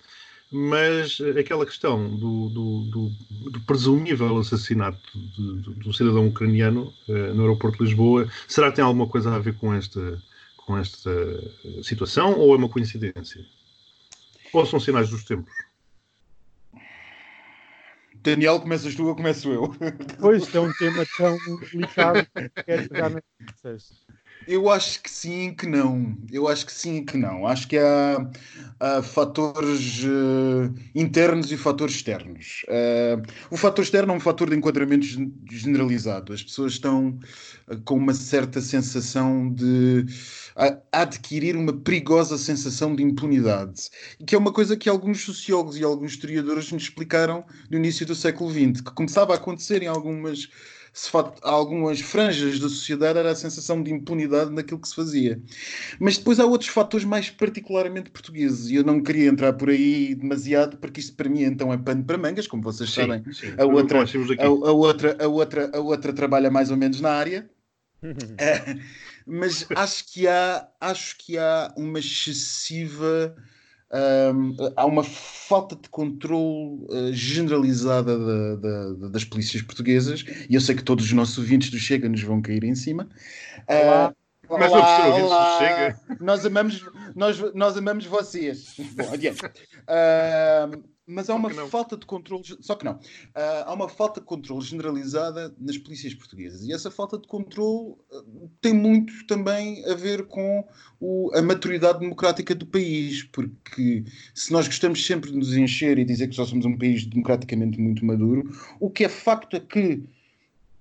mas 0.49 1.19
aquela 1.37 1.65
questão 1.65 2.15
do, 2.15 2.47
do, 2.47 2.81
do, 2.83 3.49
do 3.51 3.59
presumível 3.61 4.37
assassinato 4.37 4.97
do, 5.37 5.73
do 5.73 5.93
cidadão 5.93 6.27
ucraniano 6.27 6.93
uh, 7.09 7.33
no 7.33 7.41
aeroporto 7.41 7.79
de 7.79 7.83
Lisboa, 7.83 8.29
será 8.47 8.69
que 8.69 8.77
tem 8.77 8.85
alguma 8.85 9.07
coisa 9.07 9.35
a 9.35 9.39
ver 9.39 9.55
com 9.57 9.73
esta, 9.73 10.23
com 10.55 10.77
esta 10.77 11.11
situação 11.83 12.39
ou 12.39 12.53
é 12.53 12.57
uma 12.57 12.69
coincidência? 12.69 13.45
Ou 14.53 14.65
são 14.65 14.79
sinais 14.79 15.09
dos 15.09 15.25
tempos? 15.25 15.51
Daniel, 18.25 18.59
começas 18.59 18.95
tu 18.95 19.07
ou 19.07 19.15
começo 19.15 19.51
eu? 19.53 19.71
Pois, 20.19 20.53
é 20.55 20.59
um 20.59 20.73
tema 20.73 21.05
tão 21.15 21.37
delicado 21.37 22.25
que 22.25 22.49
quero 22.63 22.89
pegar 22.89 23.09
nas 23.11 23.23
coisas. 23.61 24.05
Eu 24.47 24.69
acho 24.69 25.01
que 25.01 25.09
sim 25.09 25.53
que 25.55 25.65
não. 25.65 26.15
Eu 26.31 26.47
acho 26.47 26.65
que 26.65 26.71
sim 26.71 27.03
que 27.03 27.17
não. 27.17 27.47
Acho 27.47 27.67
que 27.67 27.77
há, 27.77 28.29
há 28.79 29.01
fatores 29.01 30.03
uh, 30.03 30.73
internos 30.93 31.51
e 31.51 31.57
fatores 31.57 31.95
externos. 31.95 32.63
Uh, 32.67 33.25
o 33.49 33.57
fator 33.57 33.83
externo 33.83 34.13
é 34.13 34.15
um 34.15 34.19
fator 34.19 34.49
de 34.49 34.55
enquadramento 34.55 35.05
generalizado. 35.49 36.31
As 36.31 36.43
pessoas 36.43 36.73
estão 36.73 37.19
uh, 37.67 37.81
com 37.85 37.95
uma 37.95 38.13
certa 38.13 38.61
sensação 38.61 39.51
de 39.51 40.05
adquirir 40.91 41.57
uma 41.57 41.73
perigosa 41.73 42.37
sensação 42.37 42.95
de 42.95 43.03
impunidade, 43.03 43.89
que 44.25 44.35
é 44.35 44.37
uma 44.37 44.53
coisa 44.53 44.77
que 44.77 44.87
alguns 44.87 45.21
sociólogos 45.21 45.77
e 45.77 45.83
alguns 45.83 46.11
historiadores 46.13 46.71
nos 46.71 46.83
explicaram 46.83 47.43
no 47.69 47.77
início 47.77 48.05
do 48.05 48.15
século 48.15 48.49
XX, 48.49 48.79
que 48.79 48.91
começava 48.93 49.33
a 49.33 49.35
acontecer 49.35 49.83
em 49.83 49.87
algumas 49.87 50.47
algumas 51.41 51.99
franjas 51.99 52.59
da 52.59 52.69
sociedade 52.69 53.19
era 53.19 53.31
a 53.31 53.35
sensação 53.35 53.83
de 53.83 53.91
impunidade 53.91 54.51
naquilo 54.51 54.79
que 54.79 54.87
se 54.87 54.95
fazia. 54.95 55.41
Mas 55.99 56.17
depois 56.17 56.39
há 56.39 56.45
outros 56.45 56.69
fatores 56.69 57.05
mais 57.05 57.29
particularmente 57.29 58.09
portugueses 58.09 58.69
e 58.69 58.75
eu 58.75 58.83
não 58.83 59.01
queria 59.01 59.29
entrar 59.29 59.53
por 59.53 59.69
aí 59.69 60.15
demasiado 60.15 60.77
porque 60.77 60.99
isto 60.99 61.15
para 61.15 61.29
mim 61.29 61.43
então 61.43 61.71
é 61.73 61.77
pano 61.77 62.03
para 62.03 62.17
mangas, 62.17 62.47
como 62.47 62.63
vocês 62.63 62.89
sim, 62.89 63.01
sabem. 63.01 63.23
Sim. 63.33 63.53
A, 63.57 63.65
outra, 63.65 63.99
a, 63.99 64.45
a, 64.45 64.71
outra, 64.71 65.17
a, 65.19 65.27
outra, 65.27 65.71
a 65.73 65.79
outra 65.79 66.13
trabalha 66.13 66.49
mais 66.49 66.71
ou 66.71 66.77
menos 66.77 67.01
na 67.01 67.11
área. 67.11 67.49
é, 68.37 68.77
mas 69.27 69.67
acho 69.75 70.13
que 70.13 70.27
há, 70.27 70.67
acho 70.79 71.17
que 71.17 71.37
há 71.37 71.73
uma 71.75 71.99
excessiva 71.99 73.35
um, 73.93 74.55
há 74.75 74.85
uma 74.85 75.03
falta 75.03 75.75
de 75.75 75.87
controle 75.89 76.85
uh, 76.89 77.13
generalizada 77.13 78.17
das 79.09 79.23
polícias 79.23 79.61
portuguesas 79.61 80.25
e 80.49 80.55
eu 80.55 80.61
sei 80.61 80.75
que 80.75 80.83
todos 80.83 81.05
os 81.05 81.13
nossos 81.13 81.37
ouvintes 81.37 81.69
do 81.69 81.77
Chega 81.77 82.09
nos 82.09 82.21
vão 82.21 82.41
cair 82.41 82.63
em 82.63 82.75
cima. 82.75 83.07
Olá. 83.67 84.09
Uh, 84.49 84.57
Mas 84.59 84.71
olá, 84.71 85.15
olá. 85.15 85.59
Chega. 85.59 85.99
Nós 86.19 86.45
amamos, 86.45 86.85
nós, 87.15 87.53
nós 87.53 87.77
amamos 87.77 88.05
vocês. 88.05 88.75
Bom, 88.95 89.13
adiante. 89.13 89.43
Uh, 89.45 90.94
mas 91.07 91.29
há 91.29 91.35
uma 91.35 91.49
falta 91.67 91.95
de 91.95 92.05
controle, 92.05 92.43
só 92.61 92.75
que 92.75 92.83
não, 92.83 92.93
uh, 92.93 92.99
há 93.65 93.73
uma 93.73 93.87
falta 93.87 94.19
de 94.19 94.25
controle 94.25 94.63
generalizada 94.65 95.53
nas 95.59 95.77
polícias 95.77 96.15
portuguesas. 96.15 96.63
E 96.63 96.73
essa 96.73 96.89
falta 96.89 97.17
de 97.17 97.27
controle 97.27 97.95
uh, 98.11 98.49
tem 98.59 98.73
muito 98.73 99.25
também 99.27 99.85
a 99.85 99.93
ver 99.93 100.25
com 100.25 100.67
o, 100.99 101.31
a 101.35 101.41
maturidade 101.41 101.99
democrática 101.99 102.55
do 102.55 102.65
país, 102.65 103.23
porque 103.23 104.03
se 104.33 104.51
nós 104.51 104.67
gostamos 104.67 105.05
sempre 105.05 105.31
de 105.31 105.37
nos 105.37 105.55
encher 105.55 105.99
e 105.99 106.05
dizer 106.05 106.27
que 106.27 106.35
só 106.35 106.45
somos 106.45 106.65
um 106.65 106.77
país 106.77 107.05
democraticamente 107.05 107.79
muito 107.79 108.03
maduro, 108.03 108.49
o 108.79 108.89
que 108.89 109.05
é 109.05 109.09
facto 109.09 109.55
é 109.55 109.59
que 109.59 110.03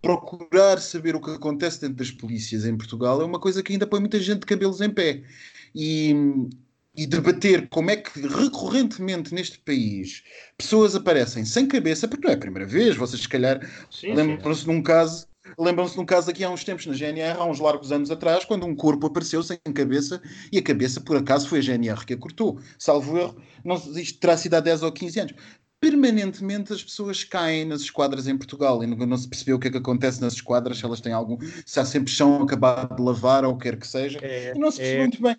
procurar 0.00 0.78
saber 0.80 1.16
o 1.16 1.20
que 1.20 1.30
acontece 1.30 1.80
dentro 1.80 1.96
das 1.96 2.10
polícias 2.10 2.66
em 2.66 2.76
Portugal 2.76 3.22
é 3.22 3.24
uma 3.24 3.40
coisa 3.40 3.62
que 3.62 3.72
ainda 3.72 3.86
põe 3.86 4.00
muita 4.00 4.20
gente 4.20 4.40
de 4.40 4.46
cabelos 4.46 4.80
em 4.80 4.90
pé. 4.90 5.22
E, 5.74 6.14
e 6.96 7.06
debater 7.06 7.68
como 7.68 7.90
é 7.90 7.96
que 7.96 8.20
recorrentemente 8.20 9.34
neste 9.34 9.58
país 9.58 10.22
pessoas 10.56 10.94
aparecem 10.94 11.44
sem 11.44 11.66
cabeça, 11.66 12.06
porque 12.06 12.26
não 12.26 12.32
é 12.32 12.36
a 12.36 12.40
primeira 12.40 12.68
vez, 12.68 12.96
vocês 12.96 13.22
se 13.22 13.28
calhar 13.28 13.60
lembram-se 14.02 14.64
de 14.64 14.70
um 14.70 14.82
caso. 14.82 15.26
Lembram-se 15.58 15.94
de 15.94 16.00
um 16.00 16.06
caso 16.06 16.30
aqui 16.30 16.42
há 16.42 16.48
uns 16.48 16.64
tempos 16.64 16.86
na 16.86 16.94
GNR, 16.94 17.38
há 17.38 17.44
uns 17.44 17.60
largos 17.60 17.92
anos 17.92 18.10
atrás, 18.10 18.46
quando 18.46 18.64
um 18.64 18.74
corpo 18.74 19.06
apareceu 19.06 19.42
sem 19.42 19.58
cabeça 19.74 20.22
e 20.50 20.56
a 20.56 20.62
cabeça, 20.62 21.02
por 21.02 21.18
acaso, 21.18 21.46
foi 21.48 21.58
a 21.58 21.62
GNR 21.62 22.06
que 22.06 22.14
a 22.14 22.16
cortou. 22.16 22.58
Salvo 22.78 23.18
erro, 23.18 23.36
não, 23.62 23.76
isto 23.76 24.18
terá 24.18 24.38
sido 24.38 24.54
há 24.54 24.60
10 24.60 24.82
ou 24.82 24.90
15 24.90 25.20
anos 25.20 25.34
permanentemente 25.80 26.72
as 26.72 26.82
pessoas 26.82 27.24
caem 27.24 27.66
nas 27.66 27.82
esquadras 27.82 28.26
em 28.26 28.38
Portugal 28.38 28.82
e 28.82 28.86
não, 28.86 28.96
não, 28.96 29.18
se 29.18 29.28
percebeu 29.28 29.56
o 29.56 29.58
que 29.60 29.68
é 29.68 29.70
que 29.70 29.76
acontece 29.76 30.18
nas 30.18 30.32
esquadras, 30.32 30.78
se 30.78 30.84
elas 30.86 30.98
têm 30.98 31.12
algum, 31.12 31.36
se 31.66 31.78
há 31.78 31.84
sempre 31.84 32.10
chão 32.10 32.42
acabado 32.42 32.96
de 32.96 33.02
lavar 33.02 33.44
ou 33.44 33.52
o 33.52 33.58
que 33.58 33.64
quer 33.64 33.76
que 33.76 33.86
seja. 33.86 34.18
É, 34.22 34.54
e 34.56 34.58
não 34.58 34.70
se 34.70 34.78
percebeu 34.78 35.02
é, 35.02 35.06
muito 35.06 35.22
bem 35.22 35.36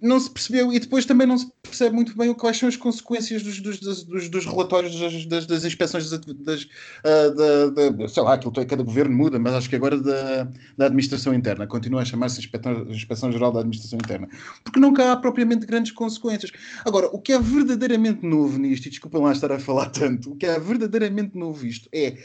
não 0.00 0.20
se 0.20 0.30
percebeu 0.30 0.72
e 0.72 0.78
depois 0.78 1.06
também 1.06 1.26
não 1.26 1.38
se 1.38 1.50
percebe 1.62 1.94
muito 1.94 2.16
bem 2.16 2.32
quais 2.34 2.58
são 2.58 2.68
as 2.68 2.76
consequências 2.76 3.42
dos, 3.42 3.60
dos, 3.60 4.04
dos, 4.04 4.28
dos 4.28 4.44
relatórios 4.44 4.98
das, 4.98 5.26
das, 5.26 5.46
das 5.46 5.64
inspeções 5.64 6.10
das, 6.10 6.20
das 6.20 6.62
uh, 6.62 7.70
da, 7.74 7.90
da, 7.90 8.08
sei 8.08 8.22
lá, 8.22 8.34
aquilo 8.34 8.52
que 8.52 8.64
cada 8.66 8.82
governo 8.82 9.16
muda, 9.16 9.38
mas 9.38 9.54
acho 9.54 9.68
que 9.68 9.76
agora 9.76 9.98
da, 9.98 10.44
da 10.76 10.86
administração 10.86 11.34
interna 11.34 11.66
continua 11.66 12.02
a 12.02 12.04
chamar-se 12.04 12.40
inspeção, 12.40 13.32
Geral 13.32 13.52
da 13.52 13.60
Administração 13.60 13.98
Interna, 13.98 14.28
porque 14.62 14.78
nunca 14.78 15.12
há 15.12 15.16
propriamente 15.16 15.66
grandes 15.66 15.92
consequências. 15.92 16.52
Agora, 16.84 17.06
o 17.08 17.20
que 17.20 17.32
é 17.32 17.38
verdadeiramente 17.38 18.24
novo 18.24 18.58
nisto, 18.58 18.86
e 18.86 18.90
desculpem 18.90 19.22
lá 19.22 19.32
estar 19.32 19.50
a 19.50 19.58
falar 19.58 19.90
tanto, 19.90 20.32
o 20.32 20.36
que 20.36 20.46
é 20.46 20.58
verdadeiramente 20.58 21.36
novo 21.36 21.66
isto 21.66 21.88
é 21.92 22.16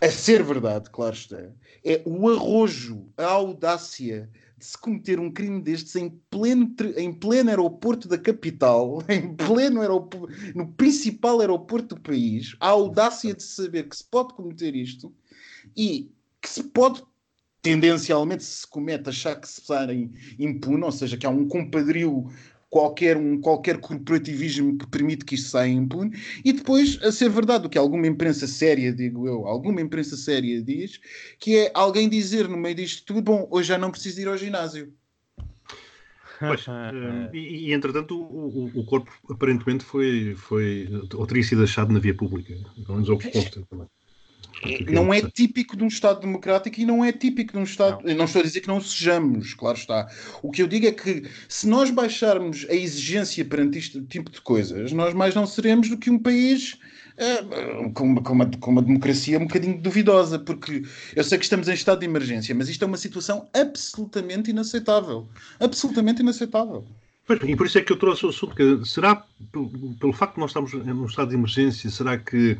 a 0.00 0.10
ser 0.10 0.42
verdade, 0.42 0.90
claro 0.90 1.14
está, 1.14 1.38
é 1.84 2.02
o 2.04 2.28
arrojo, 2.28 3.06
a 3.16 3.26
audácia 3.26 4.28
de 4.62 4.68
se 4.68 4.78
cometer 4.78 5.18
um 5.18 5.28
crime 5.28 5.60
destes 5.60 5.96
em 5.96 6.08
pleno, 6.30 6.72
em 6.96 7.12
pleno 7.12 7.50
aeroporto 7.50 8.06
da 8.06 8.16
capital, 8.16 9.02
em 9.10 9.34
pleno 9.34 9.80
aeroporto, 9.80 10.32
no 10.54 10.72
principal 10.74 11.40
aeroporto 11.40 11.96
do 11.96 12.00
país, 12.00 12.54
a 12.60 12.68
audácia 12.68 13.34
de 13.34 13.42
saber 13.42 13.88
que 13.88 13.96
se 13.96 14.04
pode 14.04 14.34
cometer 14.34 14.76
isto 14.76 15.12
e 15.76 16.12
que 16.40 16.48
se 16.48 16.62
pode 16.62 17.02
tendencialmente 17.60 18.44
se 18.44 18.66
comete 18.66 19.08
achar 19.08 19.40
que 19.40 19.48
se 19.48 19.60
sai 19.62 20.08
impune, 20.38 20.84
ou 20.84 20.92
seja, 20.92 21.16
que 21.16 21.26
há 21.26 21.30
um 21.30 21.48
compadrio 21.48 22.30
qualquer, 22.72 23.18
um, 23.18 23.38
qualquer 23.38 23.78
corporativismo 23.78 24.78
que 24.78 24.86
permite 24.86 25.26
que 25.26 25.34
isto 25.34 25.50
saia 25.50 25.70
impune, 25.70 26.18
e 26.42 26.54
depois, 26.54 26.98
a 27.02 27.12
ser 27.12 27.28
verdade, 27.28 27.66
o 27.66 27.68
que 27.68 27.76
alguma 27.76 28.06
imprensa 28.06 28.46
séria, 28.46 28.90
digo 28.90 29.28
eu, 29.28 29.46
alguma 29.46 29.82
imprensa 29.82 30.16
séria 30.16 30.62
diz, 30.62 30.98
que 31.38 31.54
é 31.54 31.70
alguém 31.74 32.08
dizer 32.08 32.48
no 32.48 32.56
meio 32.56 32.74
disto 32.74 33.04
tudo, 33.04 33.20
bom, 33.20 33.46
hoje 33.50 33.68
já 33.68 33.76
não 33.76 33.90
preciso 33.90 34.22
ir 34.22 34.26
ao 34.26 34.38
ginásio. 34.38 34.90
Pois, 36.40 36.66
eh, 36.66 37.30
e, 37.34 37.68
e, 37.68 37.72
entretanto 37.74 38.18
o, 38.18 38.70
o, 38.74 38.84
corpo 38.86 39.12
aparentemente 39.30 39.84
foi, 39.84 40.34
foi 40.34 40.88
ou 41.14 41.26
teria 41.26 41.42
sido 41.44 41.62
achado 41.62 41.92
na 41.92 42.00
via 42.00 42.14
pública, 42.14 42.54
pelo 42.74 42.94
menos 42.94 43.10
ao 43.10 43.18
que 43.18 43.30
consta 43.30 43.62
também. 43.68 43.86
Não 44.88 45.12
é 45.12 45.20
típico 45.20 45.76
de 45.76 45.82
um 45.82 45.88
Estado 45.88 46.20
democrático 46.20 46.80
e 46.80 46.84
não 46.84 47.04
é 47.04 47.12
típico 47.12 47.52
de 47.52 47.58
um 47.58 47.64
Estado. 47.64 48.02
Não. 48.04 48.14
não 48.14 48.24
estou 48.24 48.40
a 48.40 48.44
dizer 48.44 48.60
que 48.60 48.68
não 48.68 48.80
sejamos, 48.80 49.54
claro 49.54 49.76
está. 49.76 50.08
O 50.42 50.50
que 50.50 50.62
eu 50.62 50.68
digo 50.68 50.86
é 50.86 50.92
que 50.92 51.24
se 51.48 51.66
nós 51.66 51.90
baixarmos 51.90 52.66
a 52.68 52.74
exigência 52.74 53.44
perante 53.44 53.78
este 53.78 54.00
tipo 54.02 54.30
de 54.30 54.40
coisas, 54.40 54.92
nós 54.92 55.14
mais 55.14 55.34
não 55.34 55.46
seremos 55.46 55.88
do 55.88 55.96
que 55.96 56.10
um 56.10 56.18
país 56.18 56.78
uh, 57.18 57.92
com, 57.92 58.04
uma, 58.04 58.22
com, 58.22 58.32
uma, 58.32 58.46
com 58.46 58.70
uma 58.70 58.82
democracia 58.82 59.38
um 59.38 59.46
bocadinho 59.46 59.80
duvidosa, 59.80 60.38
porque 60.38 60.82
eu 61.16 61.24
sei 61.24 61.38
que 61.38 61.44
estamos 61.44 61.68
em 61.68 61.74
estado 61.74 62.00
de 62.00 62.06
emergência, 62.06 62.54
mas 62.54 62.68
isto 62.68 62.84
é 62.84 62.86
uma 62.86 62.96
situação 62.96 63.48
absolutamente 63.52 64.50
inaceitável. 64.50 65.28
Absolutamente 65.58 66.22
inaceitável. 66.22 66.86
Pois, 67.26 67.40
e 67.42 67.56
por 67.56 67.66
isso 67.66 67.78
é 67.78 67.82
que 67.82 67.92
eu 67.92 67.98
trouxe 67.98 68.26
o 68.26 68.30
assunto. 68.30 68.54
Que 68.54 68.84
será, 68.84 69.24
pelo, 69.52 69.70
pelo 69.96 70.12
facto 70.12 70.34
de 70.34 70.40
nós 70.40 70.50
estarmos 70.50 70.72
num 70.72 71.06
estado 71.06 71.28
de 71.28 71.34
emergência, 71.36 71.88
será 71.90 72.18
que 72.18 72.58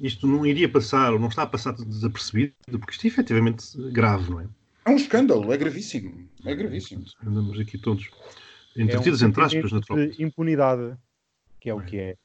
isto 0.00 0.26
não 0.26 0.44
iria 0.44 0.68
passar, 0.68 1.12
ou 1.12 1.18
não 1.18 1.28
está 1.28 1.42
a 1.42 1.46
passar 1.46 1.72
desapercebido, 1.72 2.54
porque 2.78 2.92
isto 2.92 3.04
é 3.04 3.08
efetivamente 3.08 3.64
grave, 3.90 4.30
não 4.30 4.40
é? 4.40 4.48
É 4.86 4.90
um 4.90 4.96
escândalo, 4.96 5.52
é 5.52 5.56
gravíssimo. 5.56 6.28
É 6.44 6.54
gravíssimo. 6.54 7.04
Andamos 7.24 7.58
aqui 7.58 7.78
todos 7.78 8.10
entretidos, 8.76 9.22
é 9.22 9.26
um 9.26 9.28
entre 9.28 9.42
aspas, 9.42 9.72
naturalmente. 9.72 10.22
impunidade, 10.22 10.96
que 11.60 11.70
é 11.70 11.74
o 11.74 11.80
que 11.80 11.98
é. 11.98 12.16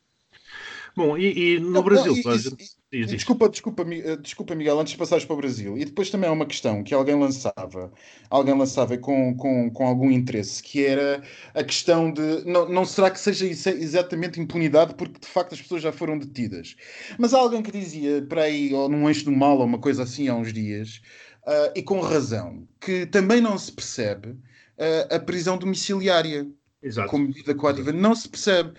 Bom, 0.99 1.17
e, 1.17 1.55
e 1.55 1.59
no 1.61 1.69
não, 1.69 1.81
Brasil, 1.81 2.11
não, 2.11 2.35
e, 2.35 2.37
gente... 2.37 2.75
e, 2.91 3.05
desculpa, 3.05 3.47
desculpa, 3.47 3.85
eh, 3.89 4.17
desculpa, 4.17 4.53
Miguel, 4.53 4.77
antes 4.81 4.91
de 4.91 4.99
passares 4.99 5.23
para 5.23 5.33
o 5.33 5.37
Brasil, 5.37 5.77
e 5.77 5.85
depois 5.85 6.09
também 6.09 6.29
há 6.29 6.33
uma 6.33 6.45
questão 6.45 6.83
que 6.83 6.93
alguém 6.93 7.17
lançava, 7.17 7.89
alguém 8.29 8.53
lançava 8.53 8.97
com, 8.97 9.33
com, 9.37 9.71
com 9.71 9.87
algum 9.87 10.11
interesse, 10.11 10.61
que 10.61 10.85
era 10.85 11.23
a 11.53 11.63
questão 11.63 12.11
de 12.11 12.43
não, 12.45 12.67
não 12.67 12.83
será 12.83 13.09
que 13.09 13.17
seja 13.17 13.47
exatamente 13.47 14.41
impunidade, 14.41 14.93
porque 14.95 15.21
de 15.21 15.27
facto 15.27 15.53
as 15.53 15.61
pessoas 15.61 15.81
já 15.81 15.93
foram 15.93 16.19
detidas. 16.19 16.75
Mas 17.17 17.33
há 17.33 17.37
alguém 17.37 17.63
que 17.63 17.71
dizia 17.71 18.21
para 18.23 18.41
aí, 18.41 18.73
ou 18.73 18.89
num 18.89 19.07
eixo 19.07 19.23
do 19.23 19.31
mal, 19.31 19.57
ou 19.57 19.63
uma 19.63 19.79
coisa 19.79 20.03
assim 20.03 20.27
há 20.27 20.35
uns 20.35 20.51
dias, 20.51 21.01
uh, 21.47 21.71
e 21.73 21.81
com 21.81 22.01
razão, 22.01 22.67
que 22.77 23.05
também 23.05 23.39
não 23.39 23.57
se 23.57 23.71
percebe 23.71 24.31
uh, 24.31 25.15
a 25.15 25.17
prisão 25.17 25.57
domiciliária. 25.57 26.45
Exato. 26.81 27.09
como 27.09 27.27
medida 27.27 27.53
coativa. 27.53 27.91
Não 27.91 28.15
se 28.15 28.29
percebe 28.29 28.71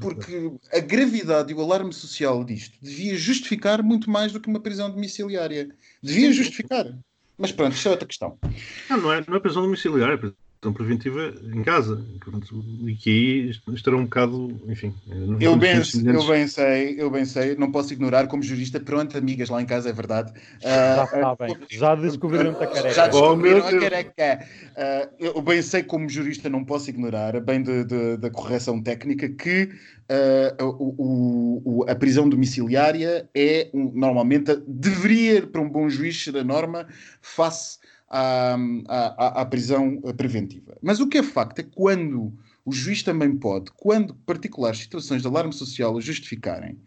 porque 0.00 0.52
a 0.72 0.80
gravidade 0.80 1.52
e 1.52 1.54
o 1.54 1.60
alarme 1.60 1.92
social 1.92 2.44
disto 2.44 2.78
devia 2.80 3.16
justificar 3.16 3.82
muito 3.82 4.10
mais 4.10 4.32
do 4.32 4.40
que 4.40 4.48
uma 4.48 4.60
prisão 4.60 4.90
domiciliária. 4.90 5.68
Devia 6.02 6.32
justificar. 6.32 6.86
Mas 7.38 7.52
pronto, 7.52 7.74
isto 7.74 7.88
é 7.88 7.90
outra 7.90 8.06
questão. 8.06 8.38
Não, 8.88 8.96
não 8.98 9.12
é, 9.12 9.24
não 9.26 9.36
é 9.36 9.40
prisão 9.40 9.62
domiciliária, 9.62 10.14
é 10.14 10.16
prisão 10.16 10.45
preventiva 10.72 11.34
em 11.52 11.62
casa. 11.62 12.04
E 12.86 12.94
que 12.94 13.10
aí 13.10 13.74
estará 13.74 13.96
um 13.96 14.04
bocado, 14.04 14.60
enfim. 14.66 14.94
Eu 15.40 15.56
bem, 15.56 15.82
eu 16.04 16.26
bem 16.26 16.46
sei, 16.48 17.00
eu 17.00 17.10
bem 17.10 17.24
sei, 17.24 17.56
não 17.56 17.70
posso 17.70 17.92
ignorar 17.92 18.26
como 18.26 18.42
jurista. 18.42 18.80
Pronto, 18.80 19.16
amigas 19.16 19.48
lá 19.48 19.60
em 19.62 19.66
casa, 19.66 19.90
é 19.90 19.92
verdade. 19.92 20.32
Já 20.60 21.02
uh, 21.02 21.04
está 21.04 21.36
bem. 21.36 21.56
Já 21.70 21.94
descobriram 21.94 22.50
a 22.50 22.66
careca. 22.66 22.94
Já 22.94 23.06
descobriram 23.06 23.66
a 23.66 23.80
careca. 23.80 24.46
Uh, 24.72 25.14
eu 25.18 25.42
bem 25.42 25.62
sei 25.62 25.82
como 25.82 26.08
jurista, 26.08 26.48
não 26.48 26.64
posso 26.64 26.90
ignorar, 26.90 27.38
bem 27.40 27.62
da 28.18 28.30
correção 28.30 28.82
técnica, 28.82 29.28
que 29.28 29.70
uh, 30.10 30.64
o, 30.64 31.62
o, 31.64 31.84
a 31.88 31.94
prisão 31.94 32.28
domiciliária 32.28 33.28
é 33.34 33.68
um, 33.72 33.90
normalmente 33.92 34.56
deveria 34.66 35.46
para 35.46 35.60
um 35.60 35.68
bom 35.68 35.88
juiz 35.88 36.22
ser 36.22 36.36
a 36.36 36.44
norma 36.44 36.86
face 37.20 37.78
à, 38.08 38.56
à, 38.88 39.42
à, 39.42 39.46
prisão 39.46 40.00
preventiva. 40.16 40.76
Mas 40.82 41.00
o 41.00 41.08
que 41.08 41.18
é 41.18 41.22
facto 41.22 41.58
é 41.58 41.62
que 41.62 41.70
quando 41.70 42.32
o 42.64 42.72
juiz 42.72 43.02
também 43.02 43.36
pode, 43.36 43.70
quando 43.76 44.14
particulares 44.26 44.80
situações 44.80 45.22
de 45.22 45.28
alarme 45.28 45.52
social 45.52 45.94
o 45.94 46.00
justificarem, 46.00 46.78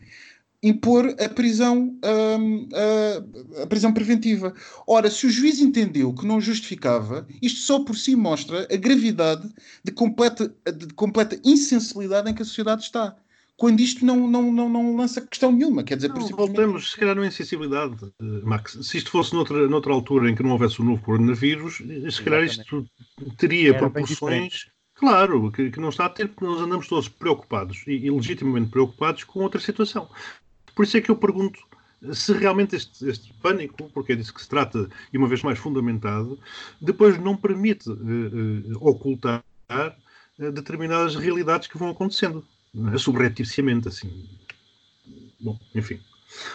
impor 0.62 1.16
a 1.20 1.30
prisão, 1.30 1.98
a, 2.04 3.64
a, 3.64 3.68
prisão 3.68 3.94
preventiva. 3.94 4.54
Ora, 4.86 5.10
se 5.10 5.26
o 5.26 5.30
juiz 5.30 5.60
entendeu 5.60 6.14
que 6.14 6.28
não 6.28 6.42
justificava, 6.42 7.26
isto 7.42 7.60
só 7.60 7.84
por 7.84 7.96
si 7.96 8.16
mostra 8.16 8.68
a 8.70 8.76
gravidade 8.76 9.50
de 9.84 9.92
completa, 9.92 10.54
de 10.66 10.94
completa 10.94 11.40
insensibilidade 11.46 12.30
em 12.30 12.34
que 12.34 12.42
a 12.42 12.46
sociedade 12.46 12.84
está. 12.84 13.16
Quando 13.60 13.82
isto 13.82 14.06
não, 14.06 14.28
não, 14.28 14.52
não, 14.52 14.70
não 14.70 14.96
lança 14.96 15.20
questão 15.22 15.52
nenhuma, 15.52 15.84
quer 15.84 15.98
dizer, 15.98 16.08
não, 16.08 16.16
principalmente... 16.16 16.56
Voltamos, 16.56 16.92
se 16.92 16.98
calhar, 16.98 17.16
não 17.16 17.24
é 17.24 17.28
insensibilidade, 17.28 17.96
Max. 18.44 18.78
Se 18.82 18.98
isto 18.98 19.12
fosse 19.12 19.34
noutra, 19.34 19.68
noutra 19.68 19.92
altura 19.92 20.30
em 20.30 20.36
que 20.36 20.42
não 20.42 20.52
houvesse 20.52 20.82
o 20.82 20.86
novo 20.86 21.04
coronavírus, 21.04 21.84
se 22.10 22.24
calhar 22.24 22.44
isto 22.44 22.88
teria 23.38 23.70
Era 23.70 23.78
proporções 23.80 24.68
Claro, 25.00 25.50
que, 25.50 25.72
que, 25.72 25.80
não 25.80 25.90
está 25.90 26.08
a 26.08 26.10
ter, 26.10 26.28
porque 26.28 26.44
nós 26.44 26.60
andamos 26.60 26.88
todos 26.90 27.08
preocupados 27.08 27.84
e, 27.88 27.94
e, 27.94 28.12
legitimamente 28.12 28.70
preocupados 28.70 29.24
com 29.24 29.40
outra 29.40 29.60
situação. 29.60 30.10
Por 30.76 30.84
isso 30.84 30.98
é 30.98 31.02
que 31.02 31.10
eu 31.10 31.16
pergunto 31.16 31.60
se 32.12 32.34
realmente 32.34 32.76
este, 32.76 33.08
este 33.08 33.34
pânico, 33.42 33.90
porque 33.94 34.12
é 34.12 34.16
disso 34.16 34.34
que 34.34 34.42
se 34.42 34.50
trata, 34.50 34.90
e 35.14 35.18
uma 35.18 35.28
vez 35.28 35.42
mais 35.42 35.58
fundamentado, 35.58 36.38
depois 36.82 37.18
não 37.18 37.36
permite 37.36 37.90
ocultar 38.82 39.42
determinadas 40.38 41.16
realidades 41.16 41.68
que 41.68 41.78
vão 41.78 41.90
acontecendo, 41.90 42.46
é? 42.94 42.98
subrepticiamente, 42.98 43.88
assim. 43.88 44.28
Bom, 45.40 45.58
enfim. 45.74 46.00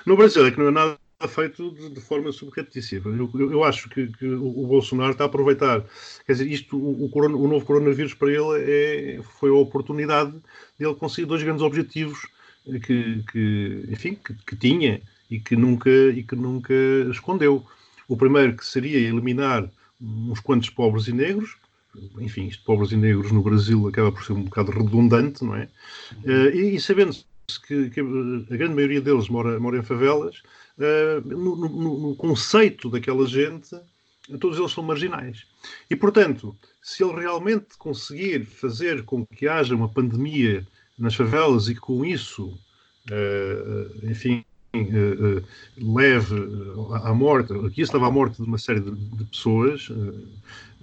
No 0.06 0.16
Brasil 0.16 0.46
é 0.46 0.50
que 0.50 0.58
não 0.58 0.68
é 0.68 0.70
nada 0.70 0.98
feito 1.28 1.70
de, 1.72 1.90
de 1.90 2.00
forma 2.00 2.30
subreptícia. 2.32 3.00
Eu, 3.04 3.30
eu, 3.34 3.52
eu, 3.52 3.64
acho 3.64 3.88
que, 3.88 4.06
que, 4.08 4.26
o 4.26 4.66
Bolsonaro 4.66 5.12
está 5.12 5.24
a 5.24 5.26
aproveitar, 5.26 5.84
quer 6.26 6.32
dizer, 6.32 6.46
isto, 6.46 6.76
o, 6.76 7.04
o, 7.04 7.08
corona, 7.08 7.36
o 7.36 7.48
novo 7.48 7.64
coronavírus 7.64 8.14
para 8.14 8.28
ele 8.28 8.62
é, 8.62 9.22
foi 9.22 9.50
a 9.50 9.54
oportunidade 9.54 10.32
de 10.78 10.86
ele 10.86 10.94
conseguir 10.94 11.26
dois 11.26 11.42
grandes 11.42 11.62
objetivos 11.62 12.18
que, 12.64 13.22
que 13.30 13.84
enfim, 13.88 14.14
que, 14.14 14.34
que, 14.34 14.56
tinha 14.56 15.00
e 15.30 15.38
que 15.38 15.56
nunca 15.56 15.90
e 15.90 16.22
que 16.22 16.36
nunca 16.36 16.74
escondeu. 17.10 17.64
O 18.06 18.16
primeiro 18.16 18.56
que 18.56 18.66
seria 18.66 18.98
eliminar 18.98 19.68
uns 20.00 20.40
quantos 20.40 20.68
pobres 20.70 21.08
e 21.08 21.12
negros, 21.12 21.56
enfim, 22.20 22.46
isto 22.46 22.64
pobres 22.64 22.92
e 22.92 22.96
negros 22.96 23.32
no 23.32 23.42
Brasil 23.42 23.86
acaba 23.88 24.10
por 24.12 24.24
ser 24.24 24.32
um 24.32 24.42
bocado 24.42 24.72
redundante, 24.72 25.44
não 25.44 25.54
é? 25.54 25.68
Uh, 26.24 26.50
e, 26.54 26.74
e 26.76 26.80
sabendo-se 26.80 27.24
que, 27.66 27.90
que, 27.90 28.00
a 28.00 28.56
grande 28.56 28.74
maioria 28.74 29.00
deles 29.00 29.28
mora, 29.28 29.58
mora 29.60 29.78
em 29.78 29.82
favelas, 29.82 30.42
uh, 30.78 31.26
no, 31.26 31.56
no, 31.56 31.98
no, 32.08 32.16
conceito 32.16 32.88
daquela 32.90 33.26
gente, 33.26 33.76
todos 34.40 34.58
eles 34.58 34.72
são 34.72 34.82
marginais. 34.82 35.46
E, 35.88 35.96
portanto, 35.96 36.56
se 36.82 37.04
ele 37.04 37.20
realmente 37.20 37.76
conseguir 37.78 38.44
fazer 38.44 39.04
com 39.04 39.26
que 39.26 39.46
haja 39.46 39.74
uma 39.74 39.88
pandemia 39.88 40.66
nas 40.98 41.14
favelas 41.14 41.68
e 41.68 41.74
com 41.74 42.04
isso, 42.04 42.58
uh, 43.10 44.08
enfim, 44.10 44.44
leve 45.76 46.34
à 47.04 47.14
morte, 47.14 47.52
aqui 47.64 47.82
estava 47.82 48.08
a 48.08 48.10
morte 48.10 48.42
de 48.42 48.48
uma 48.48 48.58
série 48.58 48.80
de 48.80 49.24
pessoas, 49.26 49.88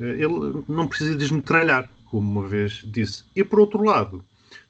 ele 0.01 0.63
não 0.67 0.87
precisa 0.87 1.15
desmetralhar, 1.15 1.89
como 2.05 2.29
uma 2.29 2.47
vez 2.47 2.81
disse. 2.85 3.23
E 3.35 3.43
por 3.43 3.59
outro 3.59 3.83
lado, 3.83 4.23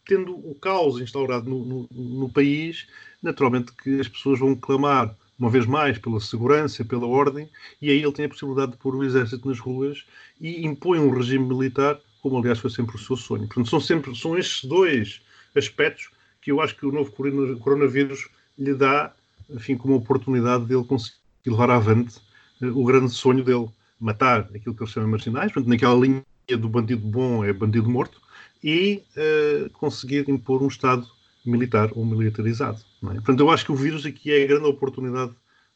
tendo 0.05 0.35
o 0.35 0.55
caos 0.55 0.99
instaurado 0.99 1.49
no, 1.49 1.65
no, 1.65 1.89
no 1.91 2.29
país, 2.29 2.87
naturalmente 3.21 3.71
que 3.73 3.99
as 3.99 4.07
pessoas 4.07 4.39
vão 4.39 4.55
clamar 4.55 5.15
uma 5.37 5.49
vez 5.49 5.65
mais 5.65 5.97
pela 5.97 6.19
segurança, 6.19 6.85
pela 6.85 7.07
ordem, 7.07 7.49
e 7.81 7.89
aí 7.89 8.01
ele 8.03 8.11
tem 8.11 8.25
a 8.25 8.29
possibilidade 8.29 8.73
de 8.73 8.77
pôr 8.77 8.95
o 8.95 9.03
exército 9.03 9.47
nas 9.47 9.59
ruas 9.59 10.05
e 10.39 10.65
impõe 10.65 10.99
um 10.99 11.09
regime 11.09 11.47
militar, 11.47 11.99
como 12.21 12.37
aliás 12.37 12.59
foi 12.59 12.69
sempre 12.69 12.95
o 12.95 12.99
seu 12.99 13.15
sonho. 13.15 13.47
Portanto, 13.47 13.69
são 13.69 13.79
sempre 13.79 14.15
são 14.15 14.37
estes 14.37 14.65
dois 14.65 15.21
aspectos 15.55 16.11
que 16.41 16.51
eu 16.51 16.61
acho 16.61 16.75
que 16.75 16.85
o 16.85 16.91
novo 16.91 17.11
coronavírus 17.11 18.27
lhe 18.57 18.73
dá, 18.75 19.13
enfim, 19.49 19.75
como 19.75 19.95
oportunidade 19.95 20.65
dele 20.65 20.83
conseguir 20.83 21.17
levar 21.45 21.71
avante 21.71 22.19
uh, 22.61 22.79
o 22.79 22.85
grande 22.85 23.11
sonho 23.11 23.43
dele, 23.43 23.67
matar 24.01 24.49
aquilo 24.53 24.75
que 24.75 24.83
ele 24.83 24.89
chama 24.89 25.07
marginais, 25.07 25.51
portanto, 25.51 25.69
naquela 25.69 25.99
linha 25.99 26.23
do 26.49 26.67
bandido 26.67 27.05
bom 27.05 27.45
é 27.45 27.53
bandido 27.53 27.89
morto, 27.89 28.19
e 28.63 29.03
uh, 29.15 29.69
conseguir 29.71 30.29
impor 30.29 30.61
um 30.61 30.67
Estado 30.67 31.07
militar 31.45 31.89
ou 31.95 32.05
militarizado. 32.05 32.79
É? 33.03 33.13
Portanto, 33.15 33.39
eu 33.39 33.49
acho 33.49 33.65
que 33.65 33.71
o 33.71 33.75
vírus 33.75 34.05
aqui 34.05 34.31
é 34.31 34.43
a 34.43 34.47
grande 34.47 34.65
oportunidade 34.65 35.31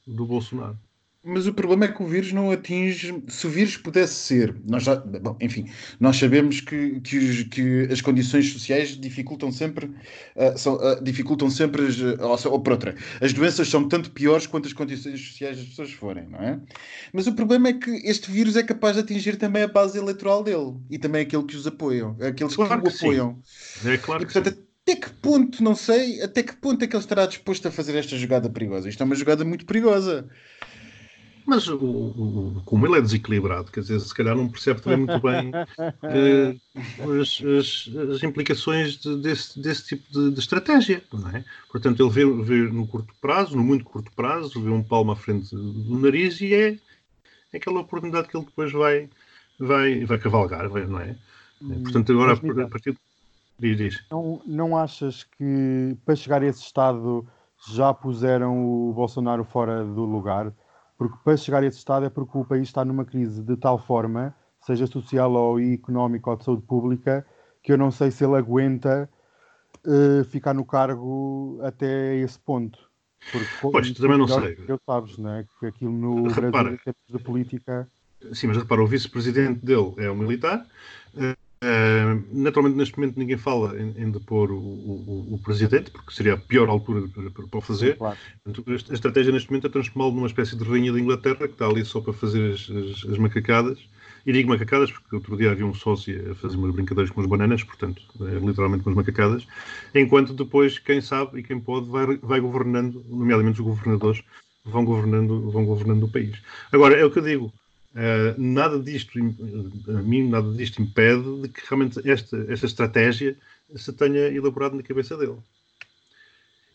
do 0.06 0.26
Bolsonaro. 0.26 0.78
Mas 1.28 1.48
o 1.48 1.54
problema 1.54 1.86
é 1.86 1.88
que 1.88 2.04
o 2.04 2.06
vírus 2.06 2.32
não 2.32 2.52
atinge. 2.52 3.24
Se 3.28 3.48
o 3.48 3.50
vírus 3.50 3.76
pudesse 3.76 4.14
ser, 4.14 4.56
nós 4.64 4.84
já, 4.84 4.96
bom, 4.96 5.36
enfim, 5.42 5.66
nós 6.00 6.18
sabemos 6.18 6.62
que, 6.62 7.00
que, 7.00 7.18
os, 7.18 7.44
que 7.44 7.88
as 7.92 8.00
condições 8.00 8.54
sociais 8.54 8.90
dificultam 8.96 9.52
sempre, 9.52 9.88
uh, 9.88 10.56
são, 10.56 10.76
uh, 10.76 11.04
dificultam 11.04 11.50
sempre, 11.50 11.88
as, 11.88 12.00
ou, 12.00 12.54
ou 12.54 12.60
por 12.60 12.74
outra, 12.74 12.96
as 13.20 13.34
doenças 13.34 13.68
são 13.68 13.88
tanto 13.88 14.12
piores 14.12 14.46
quanto 14.46 14.68
as 14.68 14.74
condições 14.74 15.20
sociais 15.20 15.58
das 15.58 15.66
pessoas 15.66 15.92
forem, 15.92 16.28
não 16.30 16.40
é? 16.40 16.60
Mas 17.12 17.26
o 17.26 17.34
problema 17.34 17.70
é 17.70 17.74
que 17.74 17.90
este 18.08 18.30
vírus 18.30 18.56
é 18.56 18.62
capaz 18.62 18.96
de 18.96 19.02
atingir 19.02 19.38
também 19.38 19.64
a 19.64 19.68
base 19.68 19.98
eleitoral 19.98 20.44
dele 20.44 20.76
e 20.92 21.00
também 21.00 21.24
aquele 21.24 21.44
que 21.44 21.56
os 21.56 21.66
apoiam, 21.66 22.16
aqueles 22.22 22.56
claro 22.56 22.84
que, 22.84 22.90
que 22.90 22.94
o 22.94 22.98
apoiam. 22.98 23.42
Sim. 23.44 23.90
É 23.90 23.98
claro 23.98 24.22
e, 24.22 24.26
portanto, 24.26 24.52
que 24.52 24.60
sim. 24.60 24.66
Até 24.88 24.98
que 24.98 25.10
ponto, 25.10 25.64
não 25.64 25.74
sei, 25.74 26.22
até 26.22 26.44
que 26.44 26.56
ponto 26.58 26.84
é 26.84 26.88
que 26.88 26.96
ele 26.96 27.02
estará 27.02 27.26
disposto 27.26 27.68
a 27.68 27.72
fazer 27.72 27.96
esta 27.96 28.16
jogada 28.16 28.48
perigosa? 28.52 28.88
Isto 28.88 29.02
é 29.02 29.06
uma 29.08 29.16
jogada 29.16 29.44
muito 29.44 29.66
perigosa. 29.66 30.30
Mas 31.46 31.68
o, 31.68 31.78
o, 31.78 32.62
como 32.66 32.88
ele 32.88 32.98
é 32.98 33.02
desequilibrado, 33.02 33.72
quer 33.72 33.82
dizer, 33.82 34.00
se 34.00 34.14
calhar 34.14 34.36
não 34.36 34.50
percebe 34.50 34.82
também 34.82 35.06
muito 35.06 35.22
bem 35.22 35.52
as, 36.02 37.42
as, 37.42 37.90
as, 38.16 38.24
implicações 38.24 38.98
de, 38.98 39.16
desse, 39.18 39.60
desse 39.60 39.86
tipo 39.90 40.12
de, 40.12 40.32
de, 40.32 40.40
estratégia, 40.40 41.04
não 41.14 41.30
é? 41.30 41.46
Portanto, 41.72 42.02
ele 42.02 42.10
vê, 42.10 42.26
vê 42.44 42.72
no 42.72 42.88
curto 42.88 43.14
prazo, 43.22 43.56
no 43.56 43.64
muito 43.64 43.86
curto 43.86 44.12
prazo, 44.14 44.60
vê 44.62 44.72
um 44.72 44.82
palmo 44.82 45.12
à 45.12 45.16
frente 45.16 45.56
do 45.56 46.00
nariz 46.00 46.42
e 46.42 46.54
é, 46.54 46.80
é 47.54 47.58
aquela 47.58 47.82
oportunidade 47.82 48.28
que 48.28 48.36
ele 48.36 48.46
depois 48.46 48.72
vai, 48.72 49.08
vai, 49.60 50.04
vai 50.04 50.18
cavalgar, 50.18 50.68
não 50.88 51.00
é? 51.00 51.16
Hum, 51.62 51.84
Portanto, 51.84 52.12
agora 52.12 52.34
a 52.34 52.68
partir. 52.68 52.98
Diz, 53.58 53.78
diz. 53.78 54.06
Não, 54.12 54.42
não 54.46 54.78
achas 54.78 55.24
que 55.24 55.96
para 56.04 56.16
chegar 56.16 56.42
a 56.42 56.46
esse 56.46 56.62
estado 56.62 57.26
já 57.72 57.94
puseram 57.94 58.90
o 58.90 58.92
Bolsonaro 58.94 59.44
fora 59.46 59.84
do 59.84 60.04
lugar? 60.04 60.52
Porque 60.98 61.18
para 61.24 61.38
chegar 61.38 61.64
a 61.64 61.66
esse 61.66 61.78
estado 61.78 62.06
é 62.06 62.10
porque 62.10 62.38
o 62.38 62.46
país 62.46 62.64
está 62.64 62.86
numa 62.86 63.04
crise 63.04 63.42
de 63.42 63.58
tal 63.58 63.78
forma, 63.78 64.34
seja 64.62 64.88
social 64.88 65.32
ou 65.34 65.60
económica 65.60 66.30
ou 66.30 66.38
de 66.38 66.44
saúde 66.46 66.64
pública, 66.64 67.26
que 67.62 67.72
eu 67.72 67.78
não 67.78 67.92
sei 67.92 68.12
se 68.12 68.24
ele 68.24 68.36
aguenta 68.36 69.10
uh, 69.86 70.24
ficar 70.26 70.54
no 70.54 70.66
cargo 70.66 71.60
até 71.62 72.16
esse 72.18 72.40
ponto. 72.40 72.80
Porque, 73.32 73.48
pois, 73.62 73.92
também 73.94 74.18
não 74.18 74.28
sei. 74.28 74.58
Eu 74.68 74.80
sabes, 74.86 75.18
não 75.18 75.32
é? 75.32 75.46
Que 75.60 75.66
aquilo 75.66 75.92
no 75.92 76.28
repara, 76.28 76.52
Brasil, 76.52 76.74
em 76.74 76.78
termos 76.78 77.08
de 77.08 77.20
política. 77.20 77.90
Sim, 78.34 78.48
mas 78.48 78.58
repara, 78.58 78.84
o 78.84 78.88
vice-presidente 78.88 79.66
dele 79.66 79.94
é 79.98 80.10
um 80.10 80.16
militar. 80.16 80.66
Uh, 81.64 82.22
naturalmente, 82.32 82.78
neste 82.78 82.98
momento, 82.98 83.18
ninguém 83.18 83.38
fala 83.38 83.80
em, 83.80 83.94
em 83.98 84.12
depor 84.12 84.52
o, 84.52 84.58
o, 84.58 85.36
o, 85.36 85.40
presidente, 85.40 85.90
porque 85.90 86.14
seria 86.14 86.34
a 86.34 86.38
pior 86.38 86.68
altura 86.70 87.08
para, 87.08 87.48
para 87.48 87.58
o 87.58 87.62
fazer. 87.62 87.98
Claro. 87.98 88.18
a 88.46 88.94
estratégia 88.94 89.32
neste 89.32 89.50
momento 89.50 89.68
é 89.68 89.70
transformá-lo 89.70 90.12
numa 90.14 90.28
espécie 90.28 90.56
de 90.56 90.64
rainha 90.64 90.92
da 90.92 91.00
Inglaterra 91.00 91.48
que 91.48 91.54
está 91.54 91.66
ali 91.66 91.86
só 91.86 92.02
para 92.02 92.14
fazer 92.14 92.54
as, 92.54 92.70
as, 92.70 93.12
as, 93.12 93.18
macacadas. 93.18 93.80
E 94.26 94.34
digo 94.34 94.50
macacadas 94.50 94.92
porque 94.92 95.16
outro 95.16 95.38
dia 95.38 95.52
havia 95.52 95.66
um 95.66 95.74
sócio 95.74 96.32
a 96.32 96.36
fazer 96.36 96.58
umas 96.58 96.74
brincadeiras 96.74 97.12
com 97.12 97.22
as 97.22 97.28
bananas, 97.28 97.64
portanto, 97.64 98.02
é 98.22 98.40
literalmente 98.46 98.84
com 98.84 98.90
as 98.90 98.96
macacadas. 98.96 99.48
Enquanto 99.94 100.34
depois, 100.34 100.78
quem 100.78 101.00
sabe 101.00 101.40
e 101.40 101.44
quem 101.44 101.60
pode, 101.60 101.90
vai, 101.90 102.18
vai 102.18 102.40
governando, 102.40 103.04
nomeadamente 103.08 103.62
os 103.62 103.66
governadores, 103.66 104.24
vão 104.66 104.84
governando, 104.84 105.50
vão 105.52 105.64
governando 105.64 106.04
o 106.04 106.12
país. 106.12 106.42
Agora, 106.72 106.96
é 106.96 107.06
o 107.06 107.12
que 107.12 107.20
eu 107.20 107.24
digo 107.24 107.54
Uh, 107.96 108.36
nada 108.38 108.78
disto, 108.78 109.18
a 109.18 110.02
mim, 110.02 110.28
nada 110.28 110.52
disto 110.54 110.82
impede 110.82 111.44
de 111.44 111.48
que 111.48 111.62
realmente 111.70 112.02
esta, 112.10 112.46
esta 112.50 112.66
estratégia 112.66 113.38
se 113.74 113.94
tenha 113.94 114.28
elaborado 114.28 114.76
na 114.76 114.84
cabeça 114.84 115.16
dele. 115.16 115.38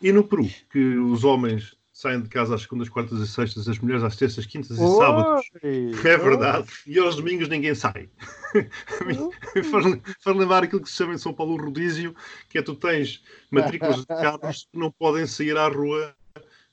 E 0.01 0.11
no 0.13 0.25
Peru, 0.25 0.49
que 0.73 0.97
os 0.97 1.23
homens 1.25 1.77
saem 1.93 2.23
de 2.23 2.31
casa 2.31 2.55
às 2.55 2.63
segundas, 2.63 2.89
quartas 2.89 3.21
e 3.21 3.29
sextas, 3.29 3.69
as 3.69 3.79
mulheres 3.79 4.03
às 4.03 4.17
terças, 4.17 4.47
quintas 4.47 4.71
e 4.71 4.97
sábados. 4.97 5.51
É 5.63 6.17
verdade. 6.17 6.67
E 6.87 6.99
aos 6.99 7.17
domingos 7.17 7.49
ninguém 7.51 7.75
sai. 7.75 8.09
faz, 9.71 10.01
faz 10.21 10.37
lembrar 10.37 10.65
aquilo 10.65 10.81
que 10.81 10.89
se 10.89 10.97
chama 10.97 11.13
em 11.13 11.19
São 11.19 11.35
Paulo 11.35 11.53
o 11.53 11.63
rodízio, 11.63 12.17
que 12.49 12.57
é 12.57 12.63
tu 12.63 12.75
tens 12.75 13.23
matrículas 13.51 14.01
de 14.01 14.07
carros 14.07 14.67
que 14.73 14.79
não 14.79 14.91
podem 14.91 15.27
sair 15.27 15.59
à 15.59 15.69
rua 15.69 16.15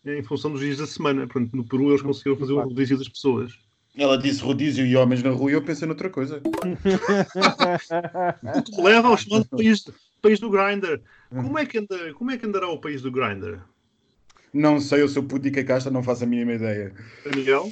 em 0.05 0.23
função 0.23 0.49
dos 0.51 0.61
dias 0.61 0.77
da 0.77 0.87
semana. 0.87 1.27
Portanto, 1.27 1.57
no 1.57 1.65
Peru 1.65 1.89
eles 1.89 2.01
conseguiram 2.01 2.37
fazer 2.37 2.53
o 2.53 2.61
rodízio 2.61 2.97
das 2.97 3.09
pessoas. 3.09 3.66
Ela 3.97 4.17
disse 4.17 4.41
rodízio 4.41 4.85
e 4.85 4.95
homens 4.95 5.21
na 5.23 5.31
rua 5.31 5.49
e 5.49 5.55
eu 5.55 5.63
pensei 5.63 5.87
noutra 5.87 6.09
coisa. 6.09 6.39
o 8.55 8.63
que 8.63 8.81
leva 8.81 9.07
ao 9.07 9.17
chamado 9.17 9.47
país, 9.49 9.85
país 10.21 10.39
do 10.39 10.51
Grindr. 10.51 11.01
Como 11.29 11.57
é, 11.57 11.65
que 11.65 11.79
anda, 11.79 12.13
como 12.13 12.29
é 12.29 12.37
que 12.37 12.45
andará 12.45 12.69
o 12.69 12.79
país 12.79 13.01
do 13.01 13.11
Grindr? 13.11 13.59
Não 14.53 14.79
sei, 14.79 15.01
eu 15.01 15.09
sou 15.09 15.23
puto 15.23 15.47
e 15.47 15.63
casta, 15.63 15.89
não 15.89 16.03
faço 16.03 16.25
a 16.25 16.27
mínima 16.27 16.53
ideia. 16.53 16.93
Daniel? 17.25 17.71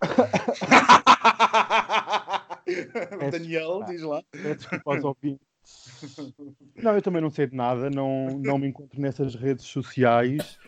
Daniel, 3.30 3.84
diz 3.86 4.00
lá. 4.02 4.22
desculpa 4.32 4.94
aos 4.94 5.04
ouvintes. 5.04 5.46
Não, 6.76 6.94
eu 6.94 7.02
também 7.02 7.20
não 7.20 7.30
sei 7.30 7.46
de 7.46 7.54
nada, 7.54 7.90
não, 7.90 8.40
não 8.42 8.56
me 8.58 8.68
encontro 8.68 8.98
nessas 8.98 9.34
redes 9.34 9.66
sociais 9.66 10.58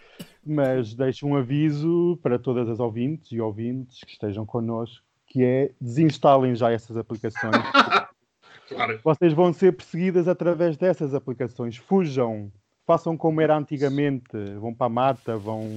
mas 0.45 0.95
deixo 0.95 1.27
um 1.27 1.37
aviso 1.37 2.19
para 2.23 2.39
todas 2.39 2.69
as 2.69 2.81
ouvintes 2.81 3.31
e 3.33 3.41
ouvintes 3.41 4.01
que 4.05 4.13
estejam 4.13 4.47
connosco, 4.47 5.05
que 5.27 5.45
é 5.45 5.71
desinstalem 5.81 6.55
já 6.55 6.71
essas 6.71 6.97
aplicações. 6.97 7.55
claro. 8.69 9.01
Vocês 9.05 9.33
vão 9.33 9.53
ser 9.53 9.77
perseguidas 9.77 10.29
através 10.29 10.77
dessas 10.77 11.15
aplicações. 11.15 11.77
Fujam, 11.77 12.51
façam 12.87 13.17
como 13.17 13.41
era 13.41 13.57
antigamente, 13.57 14.37
vão 14.59 14.75
para 14.75 14.87
a 14.87 14.91
mata, 14.91 15.37
vão, 15.37 15.69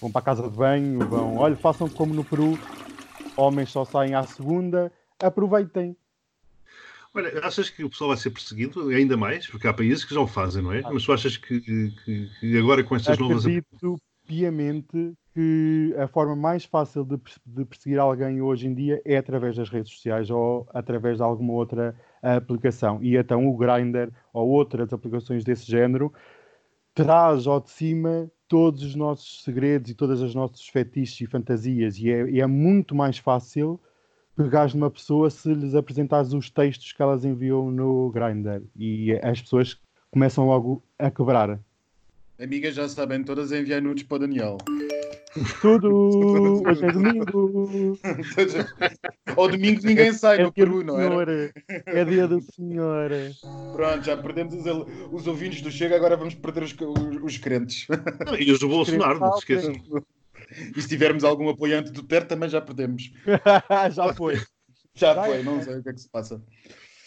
vão 0.00 0.10
para 0.10 0.20
a 0.20 0.24
casa 0.24 0.48
de 0.48 0.56
banho, 0.56 0.98
vão. 1.08 1.36
Olha, 1.36 1.56
façam 1.56 1.88
como 1.88 2.12
no 2.14 2.24
Peru, 2.24 2.58
homens 3.36 3.70
só 3.70 3.84
saem 3.84 4.14
à 4.14 4.22
segunda, 4.24 4.90
aproveitem. 5.22 5.96
Olha, 7.12 7.40
achas 7.44 7.68
que 7.68 7.82
o 7.82 7.90
pessoal 7.90 8.08
vai 8.08 8.16
ser 8.16 8.30
perseguido 8.30 8.88
ainda 8.88 9.16
mais? 9.16 9.46
Porque 9.46 9.66
há 9.66 9.74
países 9.74 10.04
que 10.04 10.14
já 10.14 10.20
o 10.20 10.26
fazem, 10.26 10.62
não 10.62 10.72
é? 10.72 10.80
Ah. 10.84 10.90
Mas 10.92 11.04
tu 11.04 11.12
achas 11.12 11.36
que, 11.36 11.60
que, 11.60 12.30
que 12.40 12.58
agora 12.58 12.84
com 12.84 12.94
estas 12.94 13.14
Acredito 13.14 13.28
novas. 13.28 13.46
Acredito 13.46 14.00
piamente 14.26 15.12
que 15.34 15.92
a 15.98 16.06
forma 16.06 16.36
mais 16.36 16.64
fácil 16.64 17.04
de, 17.04 17.16
de, 17.44 17.64
perseguir 17.64 17.98
alguém 17.98 18.40
hoje 18.40 18.68
em 18.68 18.74
dia 18.74 19.02
é 19.04 19.16
através 19.16 19.56
das 19.56 19.68
redes 19.68 19.92
sociais 19.92 20.30
ou 20.30 20.68
através 20.72 21.16
de 21.16 21.22
alguma 21.22 21.52
outra 21.52 21.96
aplicação. 22.22 23.02
E 23.02 23.16
então 23.16 23.48
o 23.48 23.56
Grindr 23.56 24.12
ou 24.32 24.48
outras 24.48 24.92
aplicações 24.92 25.42
desse 25.42 25.68
género 25.68 26.12
traz 26.94 27.46
ao 27.48 27.60
de 27.60 27.70
cima 27.70 28.30
todos 28.46 28.82
os 28.82 28.94
nossos 28.94 29.42
segredos 29.42 29.90
e 29.90 29.94
todas 29.94 30.22
as 30.22 30.34
nossos 30.34 30.68
fetiches 30.68 31.20
e 31.20 31.26
fantasias. 31.26 31.98
E 31.98 32.10
é, 32.10 32.30
e 32.30 32.40
é 32.40 32.46
muito 32.46 32.94
mais 32.94 33.18
fácil 33.18 33.80
pegares 34.44 34.74
numa 34.74 34.90
pessoa 34.90 35.28
se 35.30 35.52
lhes 35.52 35.74
apresentares 35.74 36.32
os 36.32 36.50
textos 36.50 36.92
que 36.92 37.02
elas 37.02 37.24
enviam 37.24 37.70
no 37.70 38.10
Grindr 38.10 38.62
e 38.76 39.12
as 39.22 39.40
pessoas 39.40 39.78
começam 40.10 40.46
logo 40.46 40.82
a 40.98 41.10
quebrar. 41.10 41.60
Amigas 42.40 42.74
já 42.74 42.88
sabem, 42.88 43.22
todas 43.22 43.52
enviar 43.52 43.82
nudes 43.82 44.04
para 44.04 44.16
o 44.16 44.18
Daniel. 44.20 44.56
Tudo! 45.60 46.62
Hoje 46.66 46.84
é 46.84 46.92
domingo! 46.92 47.98
Ao 49.36 49.46
domingo 49.48 49.80
ninguém 49.84 50.12
sai 50.12 50.40
é 50.40 50.42
no 50.44 50.52
Peru, 50.52 50.82
não 50.82 50.98
é? 50.98 51.52
É 51.86 52.04
dia 52.04 52.26
do 52.26 52.40
Senhor. 52.40 53.10
Pronto, 53.74 54.04
já 54.04 54.16
perdemos 54.16 54.54
os, 54.54 54.66
os 55.12 55.26
ouvintes 55.26 55.60
do 55.60 55.70
Chega, 55.70 55.96
agora 55.96 56.16
vamos 56.16 56.34
perder 56.34 56.62
os, 56.62 56.72
os, 56.72 57.22
os 57.22 57.38
crentes. 57.38 57.86
e 58.38 58.50
os 58.50 58.58
do 58.58 58.68
Bolsonaro, 58.68 59.20
não 59.20 59.32
se 59.34 59.40
esqueçam. 59.40 59.74
E 60.76 60.82
se 60.82 60.88
tivermos 60.88 61.24
algum 61.24 61.48
apoiante 61.48 61.90
do 61.90 62.02
Ter, 62.02 62.26
também 62.26 62.48
já 62.48 62.60
perdemos. 62.60 63.12
já 63.94 64.14
foi. 64.14 64.40
Já 64.94 65.14
foi, 65.14 65.42
não 65.42 65.62
sei 65.62 65.78
o 65.78 65.82
que 65.82 65.88
é 65.88 65.92
que 65.92 66.00
se 66.00 66.08
passa. 66.08 66.42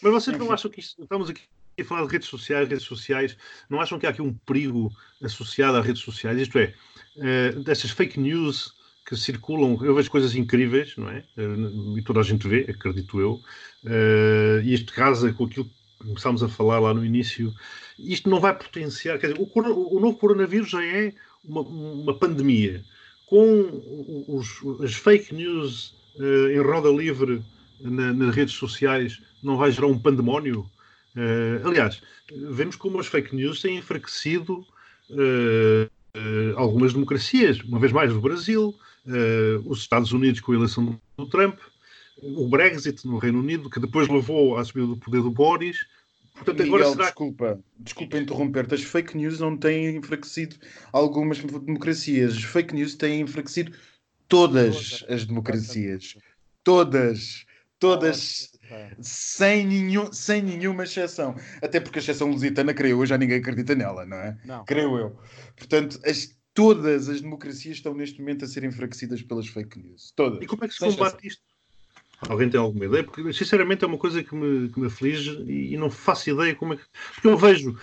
Mas 0.02 0.12
vocês 0.12 0.38
não 0.38 0.52
acham 0.52 0.69
que 0.69 0.80
isto, 0.80 1.02
estamos 1.02 1.30
aqui 1.30 1.41
a 1.80 1.84
falar 1.86 2.06
de 2.06 2.12
redes 2.12 2.28
sociais, 2.28 2.67
redes 2.67 2.86
sociais, 2.86 3.38
não 3.69 3.82
acham 3.82 3.98
que 3.98 4.06
há 4.06 4.10
aqui 4.10 4.22
um 4.22 4.34
perigo 4.34 4.91
associado 5.22 5.78
às 5.78 5.86
redes 5.86 6.02
sociais? 6.02 6.39
Isto 6.39 6.60
é, 6.60 6.74
uh, 7.17 7.63
dessas 7.63 7.91
fake 7.91 8.19
news 8.19 8.74
que 9.08 9.15
circulam, 9.15 9.78
eu 9.84 9.96
vejo 9.96 10.10
coisas 10.10 10.36
incríveis, 10.36 10.96
não 10.98 11.10
é? 11.10 11.24
Uh, 11.38 11.98
e 11.98 12.02
toda 12.04 12.19
a 12.19 12.24
gente 12.24 12.48
vê, 12.48 12.65
acredito 12.69 13.19
eu, 13.19 13.34
uh, 13.86 14.62
e 14.63 14.74
isto 14.74 14.93
casa 14.93 15.34
com 15.34 15.46
aquilo 15.46 15.65
que 15.65 15.74
começámos 16.00 16.43
a 16.43 16.50
falar 16.50 16.80
lá 16.80 16.93
no 16.93 17.06
início. 17.06 17.54
Isto 17.98 18.30
não 18.30 18.39
vai 18.39 18.58
potenciar, 18.58 19.17
quer 19.19 19.32
dizer, 19.32 19.41
o, 19.41 19.50
o 19.96 20.00
novo 20.00 20.17
coronavírus 20.17 20.69
já 20.69 20.84
é 20.84 21.13
uma, 21.43 21.62
uma 21.62 22.17
pandemia 22.17 22.84
com 23.34 24.26
os, 24.28 24.62
as 24.84 24.93
fake 24.93 25.34
news 25.34 25.96
uh, 26.19 26.50
em 26.52 26.60
roda 26.60 26.88
livre 26.89 27.43
na, 27.82 28.13
nas 28.13 28.36
redes 28.36 28.54
sociais, 28.54 29.19
não 29.41 29.58
vai 29.58 29.72
gerar 29.72 29.88
um 29.88 29.98
pandemónio? 29.98 30.69
Uh, 31.15 31.67
aliás, 31.67 32.00
vemos 32.32 32.76
como 32.76 33.00
as 33.00 33.08
fake 33.08 33.36
news 33.36 33.60
têm 33.60 33.78
enfraquecido 33.78 34.63
uh, 35.10 35.89
algumas 36.56 36.93
democracias, 36.93 37.60
uma 37.62 37.80
vez 37.80 37.91
mais 37.91 38.13
o 38.13 38.22
Brasil, 38.22 38.76
os 39.65 39.80
Estados 39.80 40.12
Unidos 40.12 40.39
com 40.39 40.52
a 40.52 40.56
eleição 40.56 41.02
do 41.17 41.26
Trump, 41.26 41.58
o 42.22 42.48
Brexit 42.48 43.08
no 43.08 43.17
Reino 43.17 43.39
Unido, 43.39 43.67
que 43.67 43.80
depois 43.80 44.08
levou 44.08 44.58
à 44.58 44.63
subida 44.63 44.86
do 44.86 44.96
poder 44.96 45.24
do 45.24 45.32
Boris, 45.32 45.88
Portanto, 46.34 46.63
Miguel, 46.63 46.91
será... 46.91 47.04
desculpa, 47.06 47.63
desculpa 47.80 48.17
interromper-te. 48.17 48.74
As 48.76 48.84
fake 48.84 49.15
news 49.15 49.39
não 49.39 49.56
têm 49.56 49.96
enfraquecido 49.96 50.56
algumas 50.91 51.39
democracias. 51.39 52.34
As 52.34 52.43
fake 52.43 52.74
news 52.74 52.96
têm 52.96 53.22
enfraquecido 53.22 53.72
todas 54.28 55.06
as 55.08 55.26
democracias. 55.26 56.17
Todas. 56.63 57.46
Todas. 57.80 58.52
Sem, 59.00 59.67
nenhum, 59.67 60.12
sem 60.12 60.41
nenhuma 60.41 60.86
exceção. 60.86 61.36
Até 61.62 61.80
porque 61.80 62.00
a 62.00 62.02
exceção 62.02 62.32
lusitana, 62.32 62.74
creio 62.74 63.02
eu, 63.02 63.06
já 63.06 63.17
ninguém 63.17 63.38
acredita 63.38 63.76
nela, 63.76 64.06
não 64.06 64.17
é? 64.17 64.38
Não. 64.43 64.65
Creio 64.65 64.98
eu. 64.98 65.19
Portanto, 65.56 66.00
as, 66.04 66.36
todas 66.54 67.10
as 67.10 67.22
democracias 67.22 67.78
estão 67.78 67.93
neste 67.93 68.19
momento 68.19 68.46
a 68.46 68.48
ser 68.48 68.63
enfraquecidas 68.63 69.22
pelas 69.22 69.48
fake 69.48 69.78
news. 69.80 70.12
Todas. 70.15 70.41
E 70.41 70.48
como 70.48 70.63
é 70.65 70.67
que 70.67 70.74
se 70.74 70.80
combate 70.80 71.28
isto? 71.28 71.43
Alguém 72.30 72.50
tem 72.50 72.60
alguma 72.60 72.86
ideia? 72.86 73.04
Porque, 73.04 73.34
sinceramente, 73.34 73.84
é 73.84 73.88
uma 73.88 73.98
coisa 73.98 74.24
que 74.24 74.36
me, 74.36 74.70
que 74.70 74.80
me 74.80 74.88
aflige 74.88 75.32
e, 75.48 75.74
e 75.74 75.78
não 75.78 75.90
faço 75.90 76.30
ideia 76.30 76.56
como 76.56 76.74
é 76.74 76.78
que. 76.78 76.84
Porque 77.14 77.28
eu 77.28 77.38
vejo. 77.38 77.78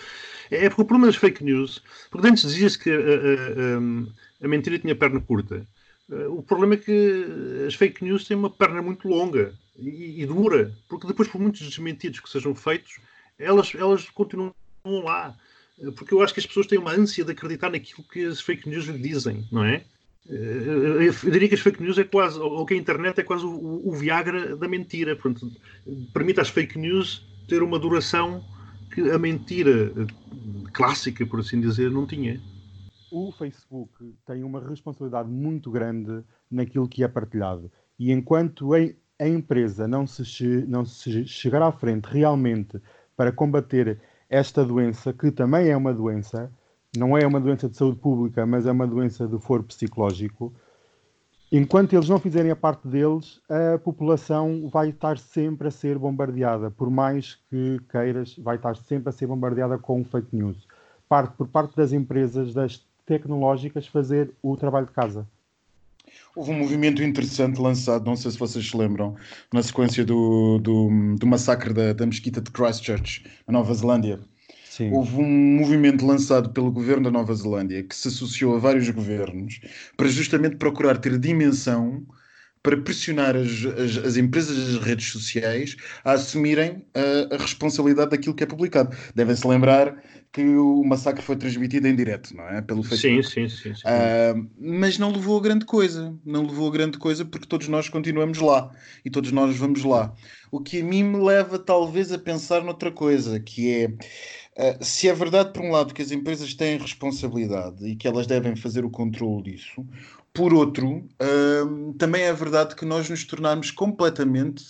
É, 0.50 0.64
é 0.64 0.68
porque 0.68 0.82
o 0.82 0.84
problema 0.84 1.06
das 1.06 1.16
fake 1.16 1.44
news. 1.44 1.82
Porque 2.10 2.28
antes 2.28 2.42
dizia-se 2.42 2.78
que 2.78 2.90
a, 2.90 2.94
a, 2.94 2.98
a, 2.98 4.44
a, 4.44 4.48
mentira 4.48 4.78
tinha 4.78 4.94
perna 4.94 5.20
curta. 5.20 5.66
Uh, 6.08 6.38
o 6.38 6.42
problema 6.42 6.74
é 6.74 6.76
que 6.76 7.26
as 7.66 7.74
fake 7.74 8.04
news 8.04 8.24
têm 8.24 8.36
uma 8.36 8.50
perna 8.50 8.82
muito 8.82 9.06
longa 9.08 9.54
e, 9.76 10.22
e, 10.22 10.26
dura, 10.26 10.74
porque 10.88 11.06
depois, 11.06 11.28
por 11.28 11.40
muitos 11.40 11.60
desmentidos 11.60 12.20
que 12.20 12.28
sejam 12.28 12.54
feitos, 12.54 12.98
elas, 13.38 13.72
elas 13.74 14.08
continuam 14.10 14.54
lá. 14.84 15.36
Uh, 15.78 15.92
porque 15.92 16.14
eu 16.14 16.22
acho 16.22 16.34
que 16.34 16.40
as 16.40 16.46
pessoas 16.46 16.66
têm 16.66 16.78
uma 16.78 16.92
ânsia 16.92 17.24
de 17.24 17.32
acreditar 17.32 17.70
naquilo 17.70 18.04
que 18.08 18.24
as 18.24 18.40
fake 18.40 18.68
news 18.68 18.86
lhe 18.86 18.98
dizem, 18.98 19.46
não 19.52 19.64
é? 19.64 19.84
Uh, 20.28 21.02
eu 21.02 21.12
diria 21.30 21.48
que 21.48 21.54
as 21.54 21.60
fake 21.60 21.82
news 21.82 21.98
é 21.98 22.04
quase, 22.04 22.38
ou 22.38 22.64
que 22.64 22.74
a 22.74 22.76
internet 22.76 23.20
é 23.20 23.24
quase 23.24 23.44
o, 23.44 23.88
o 23.88 23.92
Viagra 23.92 24.56
da 24.56 24.68
mentira. 24.68 25.16
Portanto, 25.16 25.50
permite 26.12 26.40
às 26.40 26.48
fake 26.48 26.78
news 26.78 27.26
ter 27.48 27.62
uma 27.62 27.78
duração 27.78 28.44
que 28.94 29.10
a 29.10 29.18
mentira 29.18 29.92
clássica, 30.72 31.26
por 31.26 31.40
assim 31.40 31.60
dizer, 31.60 31.90
não 31.90 32.06
tinha 32.06 32.40
o 33.10 33.32
Facebook 33.32 34.14
tem 34.24 34.44
uma 34.44 34.60
responsabilidade 34.60 35.28
muito 35.28 35.70
grande 35.70 36.22
naquilo 36.50 36.88
que 36.88 37.02
é 37.02 37.08
partilhado. 37.08 37.70
E 37.98 38.12
enquanto 38.12 38.72
a 38.72 39.28
empresa 39.28 39.88
não 39.88 40.06
se, 40.06 40.46
não 40.66 40.84
se 40.84 41.26
chegar 41.26 41.62
à 41.62 41.72
frente 41.72 42.06
realmente 42.06 42.80
para 43.16 43.32
combater 43.32 44.00
esta 44.28 44.64
doença, 44.64 45.12
que 45.12 45.30
também 45.32 45.68
é 45.68 45.76
uma 45.76 45.92
doença, 45.92 46.50
não 46.96 47.16
é 47.16 47.26
uma 47.26 47.40
doença 47.40 47.68
de 47.68 47.76
saúde 47.76 47.98
pública, 47.98 48.44
mas 48.44 48.66
é 48.66 48.72
uma 48.72 48.86
doença 48.86 49.26
de 49.26 49.38
foro 49.38 49.62
psicológico, 49.62 50.52
enquanto 51.52 51.92
eles 51.92 52.08
não 52.08 52.18
fizerem 52.18 52.50
a 52.50 52.56
parte 52.56 52.86
deles, 52.88 53.40
a 53.48 53.78
população 53.78 54.68
vai 54.68 54.90
estar 54.90 55.18
sempre 55.18 55.68
a 55.68 55.70
ser 55.70 55.98
bombardeada. 55.98 56.70
Por 56.70 56.90
mais 56.90 57.38
que 57.48 57.80
queiras, 57.90 58.36
vai 58.38 58.56
estar 58.56 58.76
sempre 58.76 59.08
a 59.08 59.12
ser 59.12 59.26
bombardeada 59.26 59.78
com 59.78 60.04
fake 60.04 60.34
news. 60.34 60.66
Parte, 61.08 61.36
por 61.36 61.48
parte 61.48 61.76
das 61.76 61.92
empresas, 61.92 62.54
das 62.54 62.84
tecnológicas 63.06 63.86
fazer 63.86 64.32
o 64.42 64.56
trabalho 64.56 64.86
de 64.86 64.92
casa. 64.92 65.26
Houve 66.34 66.50
um 66.52 66.58
movimento 66.58 67.02
interessante 67.02 67.60
lançado, 67.60 68.04
não 68.04 68.16
sei 68.16 68.30
se 68.30 68.38
vocês 68.38 68.68
se 68.68 68.76
lembram, 68.76 69.16
na 69.52 69.62
sequência 69.62 70.04
do, 70.04 70.58
do, 70.58 71.16
do 71.16 71.26
massacre 71.26 71.72
da, 71.72 71.92
da 71.92 72.06
mesquita 72.06 72.40
de 72.40 72.50
Christchurch, 72.50 73.24
na 73.46 73.52
Nova 73.52 73.74
Zelândia. 73.74 74.20
Sim. 74.70 74.92
Houve 74.92 75.16
um 75.16 75.56
movimento 75.56 76.06
lançado 76.06 76.50
pelo 76.50 76.70
governo 76.70 77.02
da 77.02 77.10
Nova 77.10 77.34
Zelândia 77.34 77.82
que 77.82 77.94
se 77.94 78.06
associou 78.06 78.54
a 78.54 78.58
vários 78.60 78.88
governos 78.88 79.60
para 79.96 80.06
justamente 80.06 80.54
procurar 80.58 80.96
ter 80.98 81.18
dimensão 81.18 82.06
para 82.62 82.76
pressionar 82.76 83.34
as, 83.34 83.50
as, 83.64 84.04
as, 84.04 84.16
empresas 84.16 84.56
das 84.56 84.84
redes 84.84 85.10
sociais 85.10 85.76
a 86.04 86.12
assumirem 86.12 86.84
a, 86.94 87.34
a 87.34 87.38
responsabilidade 87.38 88.10
daquilo 88.10 88.34
que 88.34 88.44
é 88.44 88.46
publicado. 88.46 88.96
Devem-se 89.12 89.44
lembrar 89.48 90.00
que 90.32 90.42
o 90.42 90.84
massacre 90.84 91.22
foi 91.22 91.34
transmitido 91.34 91.88
em 91.88 91.96
direto, 91.96 92.36
não 92.36 92.48
é? 92.48 92.62
Pelo 92.62 92.84
Facebook. 92.84 93.26
Sim, 93.26 93.48
sim, 93.48 93.56
sim. 93.56 93.74
sim. 93.74 93.82
Uh, 93.82 94.48
mas 94.60 94.98
não 94.98 95.10
levou 95.10 95.38
a 95.38 95.42
grande 95.42 95.64
coisa. 95.64 96.14
Não 96.24 96.46
levou 96.46 96.68
a 96.68 96.72
grande 96.72 96.98
coisa 96.98 97.24
porque 97.24 97.48
todos 97.48 97.66
nós 97.66 97.88
continuamos 97.88 98.38
lá 98.38 98.70
e 99.04 99.10
todos 99.10 99.32
nós 99.32 99.56
vamos 99.56 99.82
lá. 99.82 100.14
O 100.52 100.60
que 100.60 100.80
a 100.80 100.84
mim 100.84 101.02
me 101.02 101.24
leva 101.24 101.58
talvez 101.58 102.12
a 102.12 102.18
pensar 102.18 102.62
noutra 102.62 102.92
coisa, 102.92 103.40
que 103.40 103.70
é 103.70 103.92
se 104.80 105.08
é 105.08 105.14
verdade, 105.14 105.52
por 105.52 105.62
um 105.62 105.70
lado, 105.70 105.94
que 105.94 106.02
as 106.02 106.10
empresas 106.10 106.54
têm 106.54 106.78
responsabilidade 106.78 107.86
e 107.86 107.96
que 107.96 108.06
elas 108.06 108.26
devem 108.26 108.56
fazer 108.56 108.84
o 108.84 108.90
controle 108.90 109.52
disso, 109.52 109.86
por 110.32 110.54
outro, 110.54 110.88
uh, 110.96 111.94
também 111.94 112.22
é 112.22 112.32
verdade 112.32 112.76
que 112.76 112.84
nós 112.84 113.08
nos 113.08 113.24
tornarmos 113.24 113.70
completamente. 113.70 114.64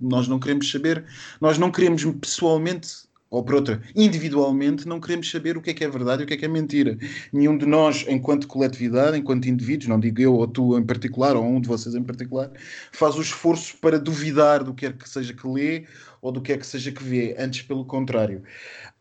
nós 0.00 0.26
não 0.26 0.38
queremos 0.38 0.70
saber, 0.70 1.04
nós 1.40 1.58
não 1.58 1.70
queremos 1.70 2.04
pessoalmente 2.20 3.06
ou 3.32 3.42
por 3.42 3.54
outra, 3.54 3.80
individualmente, 3.96 4.86
não 4.86 5.00
queremos 5.00 5.30
saber 5.30 5.56
o 5.56 5.62
que 5.62 5.70
é 5.70 5.74
que 5.74 5.82
é 5.82 5.88
verdade 5.88 6.20
e 6.20 6.24
o 6.24 6.28
que 6.28 6.34
é 6.34 6.36
que 6.36 6.44
é 6.44 6.48
mentira. 6.48 6.98
Nenhum 7.32 7.56
de 7.56 7.64
nós, 7.64 8.04
enquanto 8.06 8.46
coletividade, 8.46 9.16
enquanto 9.16 9.46
indivíduos, 9.46 9.88
não 9.88 9.98
digo 9.98 10.20
eu 10.20 10.34
ou 10.34 10.46
tu 10.46 10.78
em 10.78 10.84
particular, 10.84 11.34
ou 11.34 11.42
um 11.42 11.58
de 11.58 11.66
vocês 11.66 11.94
em 11.94 12.02
particular, 12.02 12.50
faz 12.92 13.16
o 13.16 13.22
esforço 13.22 13.74
para 13.78 13.98
duvidar 13.98 14.62
do 14.62 14.74
que 14.74 14.84
é 14.84 14.92
que 14.92 15.08
seja 15.08 15.32
que 15.32 15.48
lê 15.48 15.86
ou 16.20 16.30
do 16.30 16.42
que 16.42 16.52
é 16.52 16.58
que 16.58 16.66
seja 16.66 16.92
que 16.92 17.02
vê, 17.02 17.34
antes 17.38 17.62
pelo 17.62 17.86
contrário. 17.86 18.42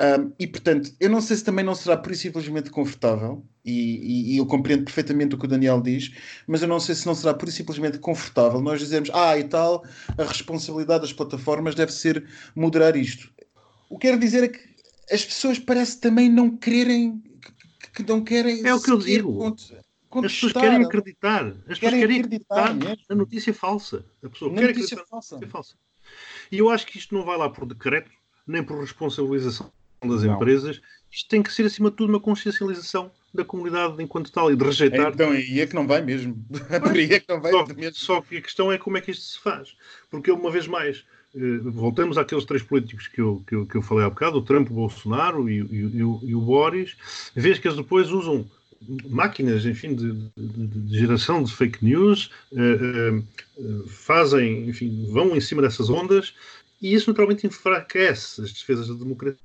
Um, 0.02 0.32
e 0.40 0.48
portanto, 0.48 0.92
eu 1.00 1.10
não 1.10 1.20
sei 1.20 1.36
se 1.36 1.44
também 1.44 1.64
não 1.64 1.76
será 1.76 1.98
por 1.98 2.12
isso 2.14 2.22
simplesmente 2.22 2.72
confortável, 2.72 3.44
e, 3.64 3.72
e, 3.72 4.34
e, 4.34 4.38
eu 4.38 4.46
compreendo 4.48 4.86
perfeitamente 4.86 5.36
o 5.36 5.38
que 5.38 5.46
o 5.46 5.48
Daniel 5.48 5.82
diz, 5.82 6.12
mas 6.48 6.64
eu 6.64 6.68
não 6.68 6.80
sei 6.80 6.96
se 6.96 7.06
não 7.06 7.14
será 7.14 7.34
por 7.34 7.48
isso 7.48 7.58
simplesmente 7.58 8.00
confortável 8.00 8.60
nós 8.60 8.80
dizermos, 8.80 9.12
ah, 9.14 9.38
e 9.38 9.44
tal, 9.44 9.86
a 10.18 10.24
responsabilidade 10.24 11.02
das 11.02 11.14
plataformas 11.14 11.76
deve 11.76 11.92
ser 11.92 12.26
moderar 12.56 12.96
isto. 12.96 13.30
O 13.92 13.98
que 13.98 14.08
quero 14.08 14.18
dizer 14.18 14.46
é 14.46 14.48
que 14.48 14.60
as 15.12 15.26
pessoas 15.26 15.60
parece 15.60 16.00
também 16.00 16.30
não 16.30 16.56
quererem 16.56 17.22
que, 17.94 18.04
não 18.04 18.24
querem 18.24 18.66
é 18.66 18.74
o 18.74 18.82
que 18.82 18.90
eu 18.90 18.98
digo 18.98 19.54
as 20.24 20.32
pessoas 20.32 20.54
querem 20.54 20.86
acreditar 20.86 21.48
as 21.48 21.54
pessoas 21.56 21.80
querem 21.80 22.04
acreditar, 22.04 22.72
acreditar 22.72 22.98
na 23.10 23.16
notícia 23.16 23.54
falsa 23.54 24.06
a 24.24 24.30
pessoa 24.30 24.50
na 24.54 24.62
quer 24.62 24.68
notícia 24.70 24.96
acreditar 24.96 25.10
falsa. 25.10 25.36
na 25.36 25.42
notícia 25.42 25.52
falsa 25.52 25.76
e 26.50 26.58
eu 26.58 26.70
acho 26.70 26.88
que 26.88 26.98
isto 26.98 27.14
não 27.14 27.26
vai 27.26 27.38
lá 27.38 27.50
por 27.50 27.66
decreto 27.66 28.10
nem 28.48 28.64
por 28.64 28.80
responsabilização 28.80 29.70
das 30.02 30.24
não. 30.24 30.36
empresas 30.36 30.82
isto 31.12 31.28
tem 31.28 31.44
que 31.44 31.52
ser 31.52 31.66
acima 31.66 31.92
de 31.92 31.98
tudo 31.98 32.12
uma 32.12 32.20
consciencialização 32.20 33.12
da 33.34 33.44
comunidade 33.44 34.02
enquanto 34.02 34.32
tal 34.32 34.50
e 34.50 34.56
de 34.56 34.64
rejeitar. 34.64 35.12
Então 35.14 35.32
aí 35.32 35.60
é 35.60 35.68
que 35.68 35.76
não 35.76 35.86
vai 35.86 36.02
mesmo. 36.02 36.46
Aí 36.90 37.14
é 37.14 37.20
que 37.20 37.28
não 37.28 37.42
vai 37.42 37.52
só, 37.52 37.66
mesmo. 37.66 37.96
Só 37.96 38.22
que 38.22 38.38
a 38.38 38.42
questão 38.42 38.72
é 38.72 38.78
como 38.78 38.98
é 38.98 39.02
que 39.02 39.12
isto 39.12 39.24
se 39.24 39.40
faz. 39.40 39.76
Porque, 40.10 40.32
uma 40.32 40.50
vez 40.50 40.68
mais, 40.68 41.06
voltamos 41.64 42.18
àqueles 42.18 42.46
três 42.46 42.62
políticos 42.62 43.08
que 43.08 43.22
eu, 43.22 43.44
que 43.48 43.56
eu, 43.56 43.66
que 43.66 43.78
eu 43.78 43.82
falei 43.82 44.06
há 44.06 44.10
bocado, 44.10 44.38
o 44.38 44.42
Trump, 44.42 44.70
o 44.70 44.74
Bolsonaro 44.74 45.50
e, 45.50 45.60
e, 45.62 45.98
e, 45.98 46.04
o, 46.04 46.20
e 46.24 46.36
o 46.36 46.42
Boris, 46.42 46.96
vês 47.36 47.58
que 47.58 47.68
eles 47.68 47.78
depois 47.78 48.10
usam 48.10 48.46
máquinas, 49.10 49.66
enfim, 49.66 49.96
de, 49.96 50.12
de, 50.36 50.68
de 50.68 51.00
geração 51.00 51.44
de 51.44 51.54
fake 51.54 51.84
news, 51.86 52.32
uh, 52.52 53.24
uh, 53.58 53.88
fazem, 53.88 54.68
enfim, 54.68 55.06
vão 55.12 55.36
em 55.36 55.42
cima 55.42 55.62
dessas 55.62 55.90
ondas 55.90 56.34
e 56.82 56.94
isso 56.94 57.10
naturalmente 57.10 57.46
enfraquece 57.46 58.42
as 58.42 58.52
defesas 58.52 58.88
da 58.88 58.96
democracia, 58.96 59.38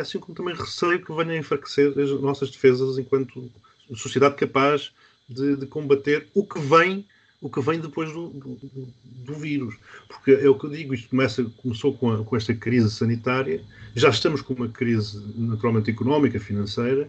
assim 0.00 0.18
como 0.18 0.34
também 0.34 0.54
receio 0.54 1.02
que 1.02 1.12
venha 1.12 1.32
a 1.32 1.38
enfraquecer 1.38 1.98
as 1.98 2.10
nossas 2.20 2.50
defesas 2.50 2.98
enquanto 2.98 3.50
sociedade 3.96 4.36
capaz 4.36 4.92
de, 5.28 5.56
de 5.56 5.66
combater 5.66 6.28
o 6.34 6.44
que 6.46 6.60
vem 6.60 7.06
o 7.42 7.50
que 7.50 7.60
vem 7.60 7.80
depois 7.80 8.12
do, 8.12 8.28
do, 8.28 8.58
do, 9.02 9.34
vírus. 9.34 9.74
Porque 10.06 10.30
é 10.30 10.48
o 10.48 10.54
que 10.54 10.66
eu 10.66 10.70
digo, 10.70 10.94
isto 10.94 11.08
começa, 11.08 11.44
começou 11.60 11.92
com, 11.92 12.12
a, 12.12 12.24
com, 12.24 12.36
esta 12.36 12.54
crise 12.54 12.88
sanitária, 12.88 13.60
já 13.96 14.08
estamos 14.08 14.40
com 14.40 14.54
uma 14.54 14.68
crise 14.68 15.20
naturalmente 15.36 15.90
económica, 15.90 16.38
financeira, 16.38 17.08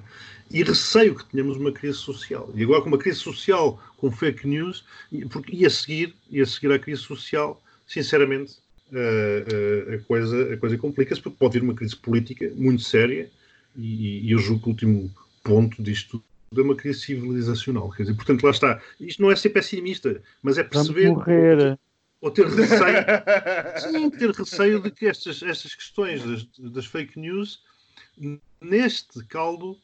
e 0.50 0.64
receio 0.64 1.16
que 1.16 1.26
tenhamos 1.26 1.56
uma 1.58 1.72
crise 1.72 2.00
social. 2.00 2.50
E 2.56 2.64
agora 2.64 2.82
com 2.82 2.88
uma 2.88 2.98
crise 2.98 3.20
social 3.20 3.80
com 3.98 4.12
fake 4.12 4.48
news, 4.48 4.84
porque, 5.30 5.56
e 5.56 5.68
a 5.68 5.70
seguir, 5.70 6.16
e 6.32 6.42
a 6.42 6.46
seguir 6.48 6.72
à 6.72 6.80
crise 6.80 7.02
social, 7.02 7.62
sinceramente, 7.86 8.58
a, 8.92 9.92
a, 9.92 9.96
a 9.96 10.00
coisa, 10.00 10.54
a 10.54 10.58
coisa 10.58 10.78
complica-se, 10.80 11.22
porque 11.22 11.38
pode 11.38 11.60
vir 11.60 11.64
uma 11.64 11.76
crise 11.76 11.96
política 11.96 12.52
muito 12.56 12.82
séria, 12.82 13.30
e, 13.78 14.28
e 14.28 14.32
eu 14.32 14.40
julgo 14.40 14.62
que 14.62 14.68
o 14.68 14.72
último 14.72 15.16
ponto 15.44 15.82
disto 15.84 16.24
uma 16.62 16.76
crise 16.76 17.02
civilizacional. 17.02 17.90
Quer 17.92 18.04
dizer, 18.04 18.16
portanto, 18.16 18.44
lá 18.44 18.52
está. 18.52 18.82
Isto 19.00 19.22
não 19.22 19.32
é 19.32 19.36
ser 19.36 19.50
pessimista, 19.50 20.22
mas 20.42 20.58
é 20.58 20.64
perceber. 20.64 21.08
Vamos 21.08 21.20
morrer. 21.20 21.80
Ou 22.22 22.32
ter 22.32 22.48
receio. 22.48 23.06
sim, 23.92 24.10
ter 24.12 24.32
receio 24.32 24.80
de 24.82 24.92
que 24.92 25.08
estas, 25.08 25.42
estas 25.44 25.76
questões 25.76 26.24
das, 26.24 26.72
das 26.72 26.86
fake 26.86 27.20
news, 27.20 27.62
neste 28.62 29.24
caldo, 29.26 29.78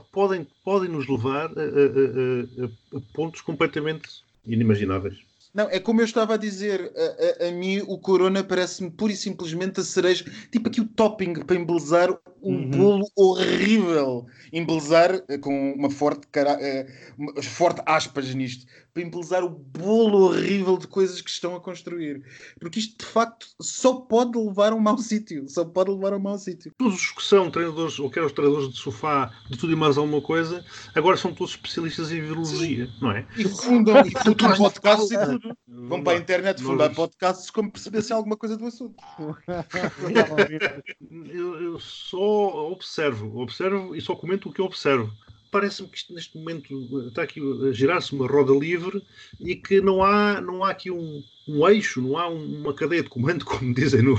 podem, 0.00 0.46
podem 0.64 0.88
nos 0.88 1.08
levar 1.08 1.46
a, 1.46 1.62
a, 1.62 2.64
a, 2.64 2.98
a 2.98 3.00
pontos 3.14 3.40
completamente 3.40 4.24
inimagináveis. 4.46 5.18
Não, 5.56 5.70
é 5.70 5.80
como 5.80 6.02
eu 6.02 6.04
estava 6.04 6.34
a 6.34 6.36
dizer, 6.36 6.92
a, 6.94 7.44
a, 7.44 7.48
a 7.48 7.50
mim 7.50 7.82
o 7.86 7.98
Corona 7.98 8.44
parece-me 8.44 8.90
pura 8.90 9.12
e 9.12 9.16
simplesmente 9.16 9.80
a 9.80 9.82
cereja, 9.82 10.24
tipo 10.52 10.68
aqui 10.68 10.82
o 10.82 10.86
topping 10.86 11.32
para 11.32 11.56
embelezar 11.56 12.10
um 12.46 12.54
uhum. 12.54 12.70
bolo 12.70 13.10
horrível. 13.16 14.26
Embelezar 14.52 15.20
eh, 15.28 15.38
com 15.38 15.72
uma 15.72 15.90
forte, 15.90 16.26
cara, 16.28 16.56
uh, 16.56 17.42
forte 17.42 17.82
aspas 17.84 18.32
nisto, 18.34 18.64
para 18.94 19.02
embelezar 19.02 19.44
o 19.44 19.50
bolo 19.50 20.28
horrível 20.28 20.78
de 20.78 20.86
coisas 20.86 21.20
que 21.20 21.28
estão 21.28 21.56
a 21.56 21.60
construir. 21.60 22.22
Porque 22.60 22.78
isto 22.78 22.98
de 22.98 23.04
facto 23.04 23.48
só 23.60 23.94
pode 23.94 24.38
levar 24.38 24.72
a 24.72 24.76
um 24.76 24.80
mau 24.80 24.96
sítio. 24.96 25.48
Só 25.48 25.64
pode 25.64 25.90
levar 25.90 26.12
a 26.12 26.16
um 26.16 26.20
mau 26.20 26.38
sítio. 26.38 26.72
Todos 26.78 26.94
os 26.94 27.10
que 27.10 27.22
são 27.22 27.50
treinadores, 27.50 27.98
ou 27.98 28.08
quer 28.08 28.22
os 28.22 28.32
treinadores 28.32 28.70
de 28.70 28.78
sofá, 28.78 29.32
de 29.50 29.58
tudo 29.58 29.72
e 29.72 29.76
mais 29.76 29.98
alguma 29.98 30.20
coisa, 30.20 30.64
agora 30.94 31.16
são 31.16 31.34
todos 31.34 31.52
especialistas 31.52 32.12
em 32.12 32.20
virologia, 32.20 32.86
Sim. 32.86 32.92
não 33.00 33.10
é? 33.10 33.26
E 33.36 33.44
fundam, 33.44 34.06
e 34.06 34.12
fundam 34.12 34.56
podcasts 34.56 35.10
e 35.10 35.18
tudo. 35.18 35.56
Vão 35.66 36.02
para 36.02 36.16
a 36.16 36.20
internet 36.20 36.62
fundar 36.62 36.94
podcasts 36.94 37.50
como 37.50 37.70
perceber 37.70 37.96
alguma 38.12 38.36
coisa 38.36 38.56
do 38.56 38.66
assunto. 38.66 39.02
eu, 41.28 41.60
eu 41.60 41.80
só 41.80 42.35
observo, 42.36 43.38
observo 43.38 43.94
e 43.94 44.00
só 44.00 44.14
comento 44.14 44.48
o 44.48 44.52
que 44.52 44.60
eu 44.60 44.64
observo 44.64 45.12
parece-me 45.50 45.88
que 45.88 46.12
neste 46.12 46.36
momento 46.36 47.08
está 47.08 47.22
aqui 47.22 47.40
a 47.40 47.72
girar-se 47.72 48.12
uma 48.12 48.26
roda 48.26 48.52
livre 48.52 49.02
e 49.40 49.56
que 49.56 49.80
não 49.80 50.02
há, 50.02 50.38
não 50.38 50.62
há 50.62 50.70
aqui 50.70 50.90
um, 50.90 51.22
um 51.48 51.66
eixo, 51.68 52.02
não 52.02 52.18
há 52.18 52.28
uma 52.28 52.74
cadeia 52.74 53.02
de 53.02 53.08
comando, 53.08 53.44
como 53.46 53.72
dizem, 53.72 54.02
no, 54.02 54.16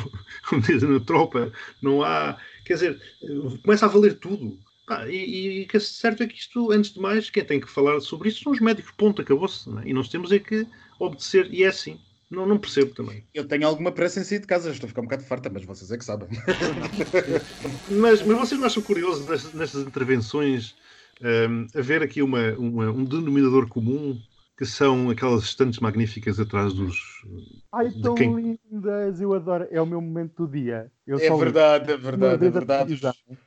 como 0.50 0.62
dizem 0.62 0.90
na 0.90 1.00
tropa, 1.00 1.52
não 1.80 2.02
há. 2.02 2.38
Quer 2.66 2.74
dizer, 2.74 3.02
começa 3.64 3.86
a 3.86 3.90
valer 3.90 4.16
tudo. 4.18 4.58
Ah, 4.90 5.08
e, 5.08 5.64
o 5.64 5.68
que 5.68 5.78
é 5.78 5.80
certo 5.80 6.24
é 6.24 6.28
que 6.28 6.38
isto, 6.38 6.72
antes 6.72 6.94
de 6.94 7.00
mais, 7.00 7.30
quem 7.30 7.44
tem 7.44 7.60
que 7.60 7.70
falar 7.70 8.00
sobre 8.00 8.30
isto 8.30 8.44
são 8.44 8.54
os 8.54 8.60
médicos, 8.60 8.92
ponto, 8.98 9.22
acabou-se. 9.22 9.70
É? 9.80 9.90
E 9.90 9.94
nós 9.94 10.10
temos 10.10 10.32
é 10.32 10.40
que 10.40 10.66
obedecer, 10.98 11.54
e 11.54 11.64
é 11.64 11.68
assim. 11.68 12.00
Não, 12.30 12.46
não 12.46 12.58
percebo 12.58 12.94
também. 12.94 13.24
Eu 13.34 13.48
tenho 13.48 13.66
alguma 13.66 13.92
pressa 13.92 14.20
em 14.20 14.24
sair 14.24 14.40
de 14.40 14.48
casa, 14.48 14.70
estou 14.70 14.88
a 14.88 14.90
ficar 14.90 15.02
um 15.02 15.06
bocado 15.06 15.24
farta, 15.24 15.50
mas 15.50 15.64
vocês 15.64 15.92
é 15.92 15.98
que 15.98 16.04
sabem. 16.04 16.28
mas, 17.90 18.22
mas 18.22 18.38
vocês 18.38 18.60
não 18.60 18.68
acham 18.68 18.84
curioso 18.84 19.30
nestas, 19.30 19.54
nestas 19.54 19.84
intervenções 19.84 20.76
um, 21.22 21.68
haver 21.78 22.04
aqui 22.04 22.22
uma, 22.22 22.52
uma, 22.54 22.92
um 22.92 23.04
denominador 23.04 23.68
comum 23.68 24.20
que 24.58 24.66
são 24.66 25.10
aquelas 25.10 25.44
estantes 25.44 25.80
magníficas 25.80 26.40
atrás 26.40 26.74
dos. 26.74 26.98
Ai, 27.72 27.92
tão 28.02 28.16
quem... 28.16 28.34
lindas! 28.34 29.22
Eu 29.22 29.34
adoro. 29.34 29.68
É 29.70 29.80
o 29.80 29.86
meu 29.86 30.02
momento 30.02 30.46
do 30.46 30.52
dia. 30.52 30.92
Eu 31.06 31.18
é, 31.20 31.30
verdade, 31.38 31.92
é 31.92 31.98
verdade, 31.98 32.46
é 32.46 32.50
verdade, 32.50 32.94
Uh, 32.94 33.47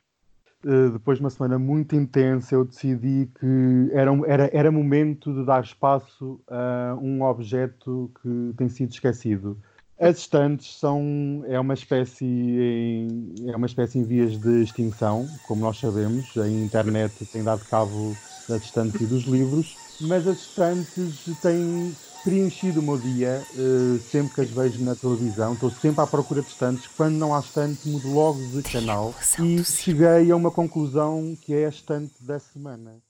depois 0.93 1.17
de 1.17 1.23
uma 1.23 1.29
semana 1.29 1.57
muito 1.59 1.95
intensa, 1.95 2.55
eu 2.55 2.65
decidi 2.65 3.27
que 3.39 3.89
era, 3.93 4.11
era, 4.27 4.49
era 4.53 4.71
momento 4.71 5.33
de 5.33 5.45
dar 5.45 5.63
espaço 5.63 6.41
a 6.47 6.95
um 7.01 7.23
objeto 7.23 8.11
que 8.21 8.53
tem 8.57 8.69
sido 8.69 8.91
esquecido. 8.91 9.59
As 9.99 10.17
estantes 10.19 10.77
são 10.79 11.43
é 11.47 11.59
uma 11.59 11.73
espécie 11.75 12.25
em, 12.25 13.49
é 13.49 13.55
uma 13.55 13.67
espécie 13.67 13.99
em 13.99 14.03
vias 14.05 14.37
de 14.37 14.61
extinção, 14.63 15.37
como 15.41 15.61
nós 15.61 15.77
sabemos. 15.79 16.35
A 16.37 16.49
internet 16.49 17.25
tem 17.27 17.43
dado 17.43 17.65
cabo 17.65 18.19
das 18.47 18.63
estantes 18.63 19.01
e 19.01 19.07
dos 19.07 19.23
livros, 19.25 19.79
mas 19.99 20.27
as 20.27 20.39
estantes 20.39 21.25
têm 21.39 21.97
preenchido 22.23 22.79
o 22.79 22.83
meu 22.83 22.97
dia 22.97 23.43
uh, 23.55 23.99
sempre 23.99 24.35
que 24.35 24.41
as 24.41 24.49
vejo 24.49 24.83
na 24.83 24.95
televisão. 24.95 25.53
Estou 25.53 25.71
sempre 25.71 26.01
à 26.01 26.07
procura 26.07 26.41
de 26.41 26.47
estantes. 26.47 26.87
Quando 26.95 27.15
não 27.15 27.35
há 27.35 27.39
estante, 27.39 27.87
mudo 27.87 28.11
logo 28.11 28.39
de 28.39 28.61
canal. 28.63 29.13
E 29.39 29.63
cheguei 29.63 30.31
a 30.31 30.35
uma 30.35 30.51
conclusão 30.51 31.37
que 31.41 31.53
é 31.53 31.65
a 31.65 31.69
estante 31.69 32.13
da 32.21 32.39
semana. 32.39 33.01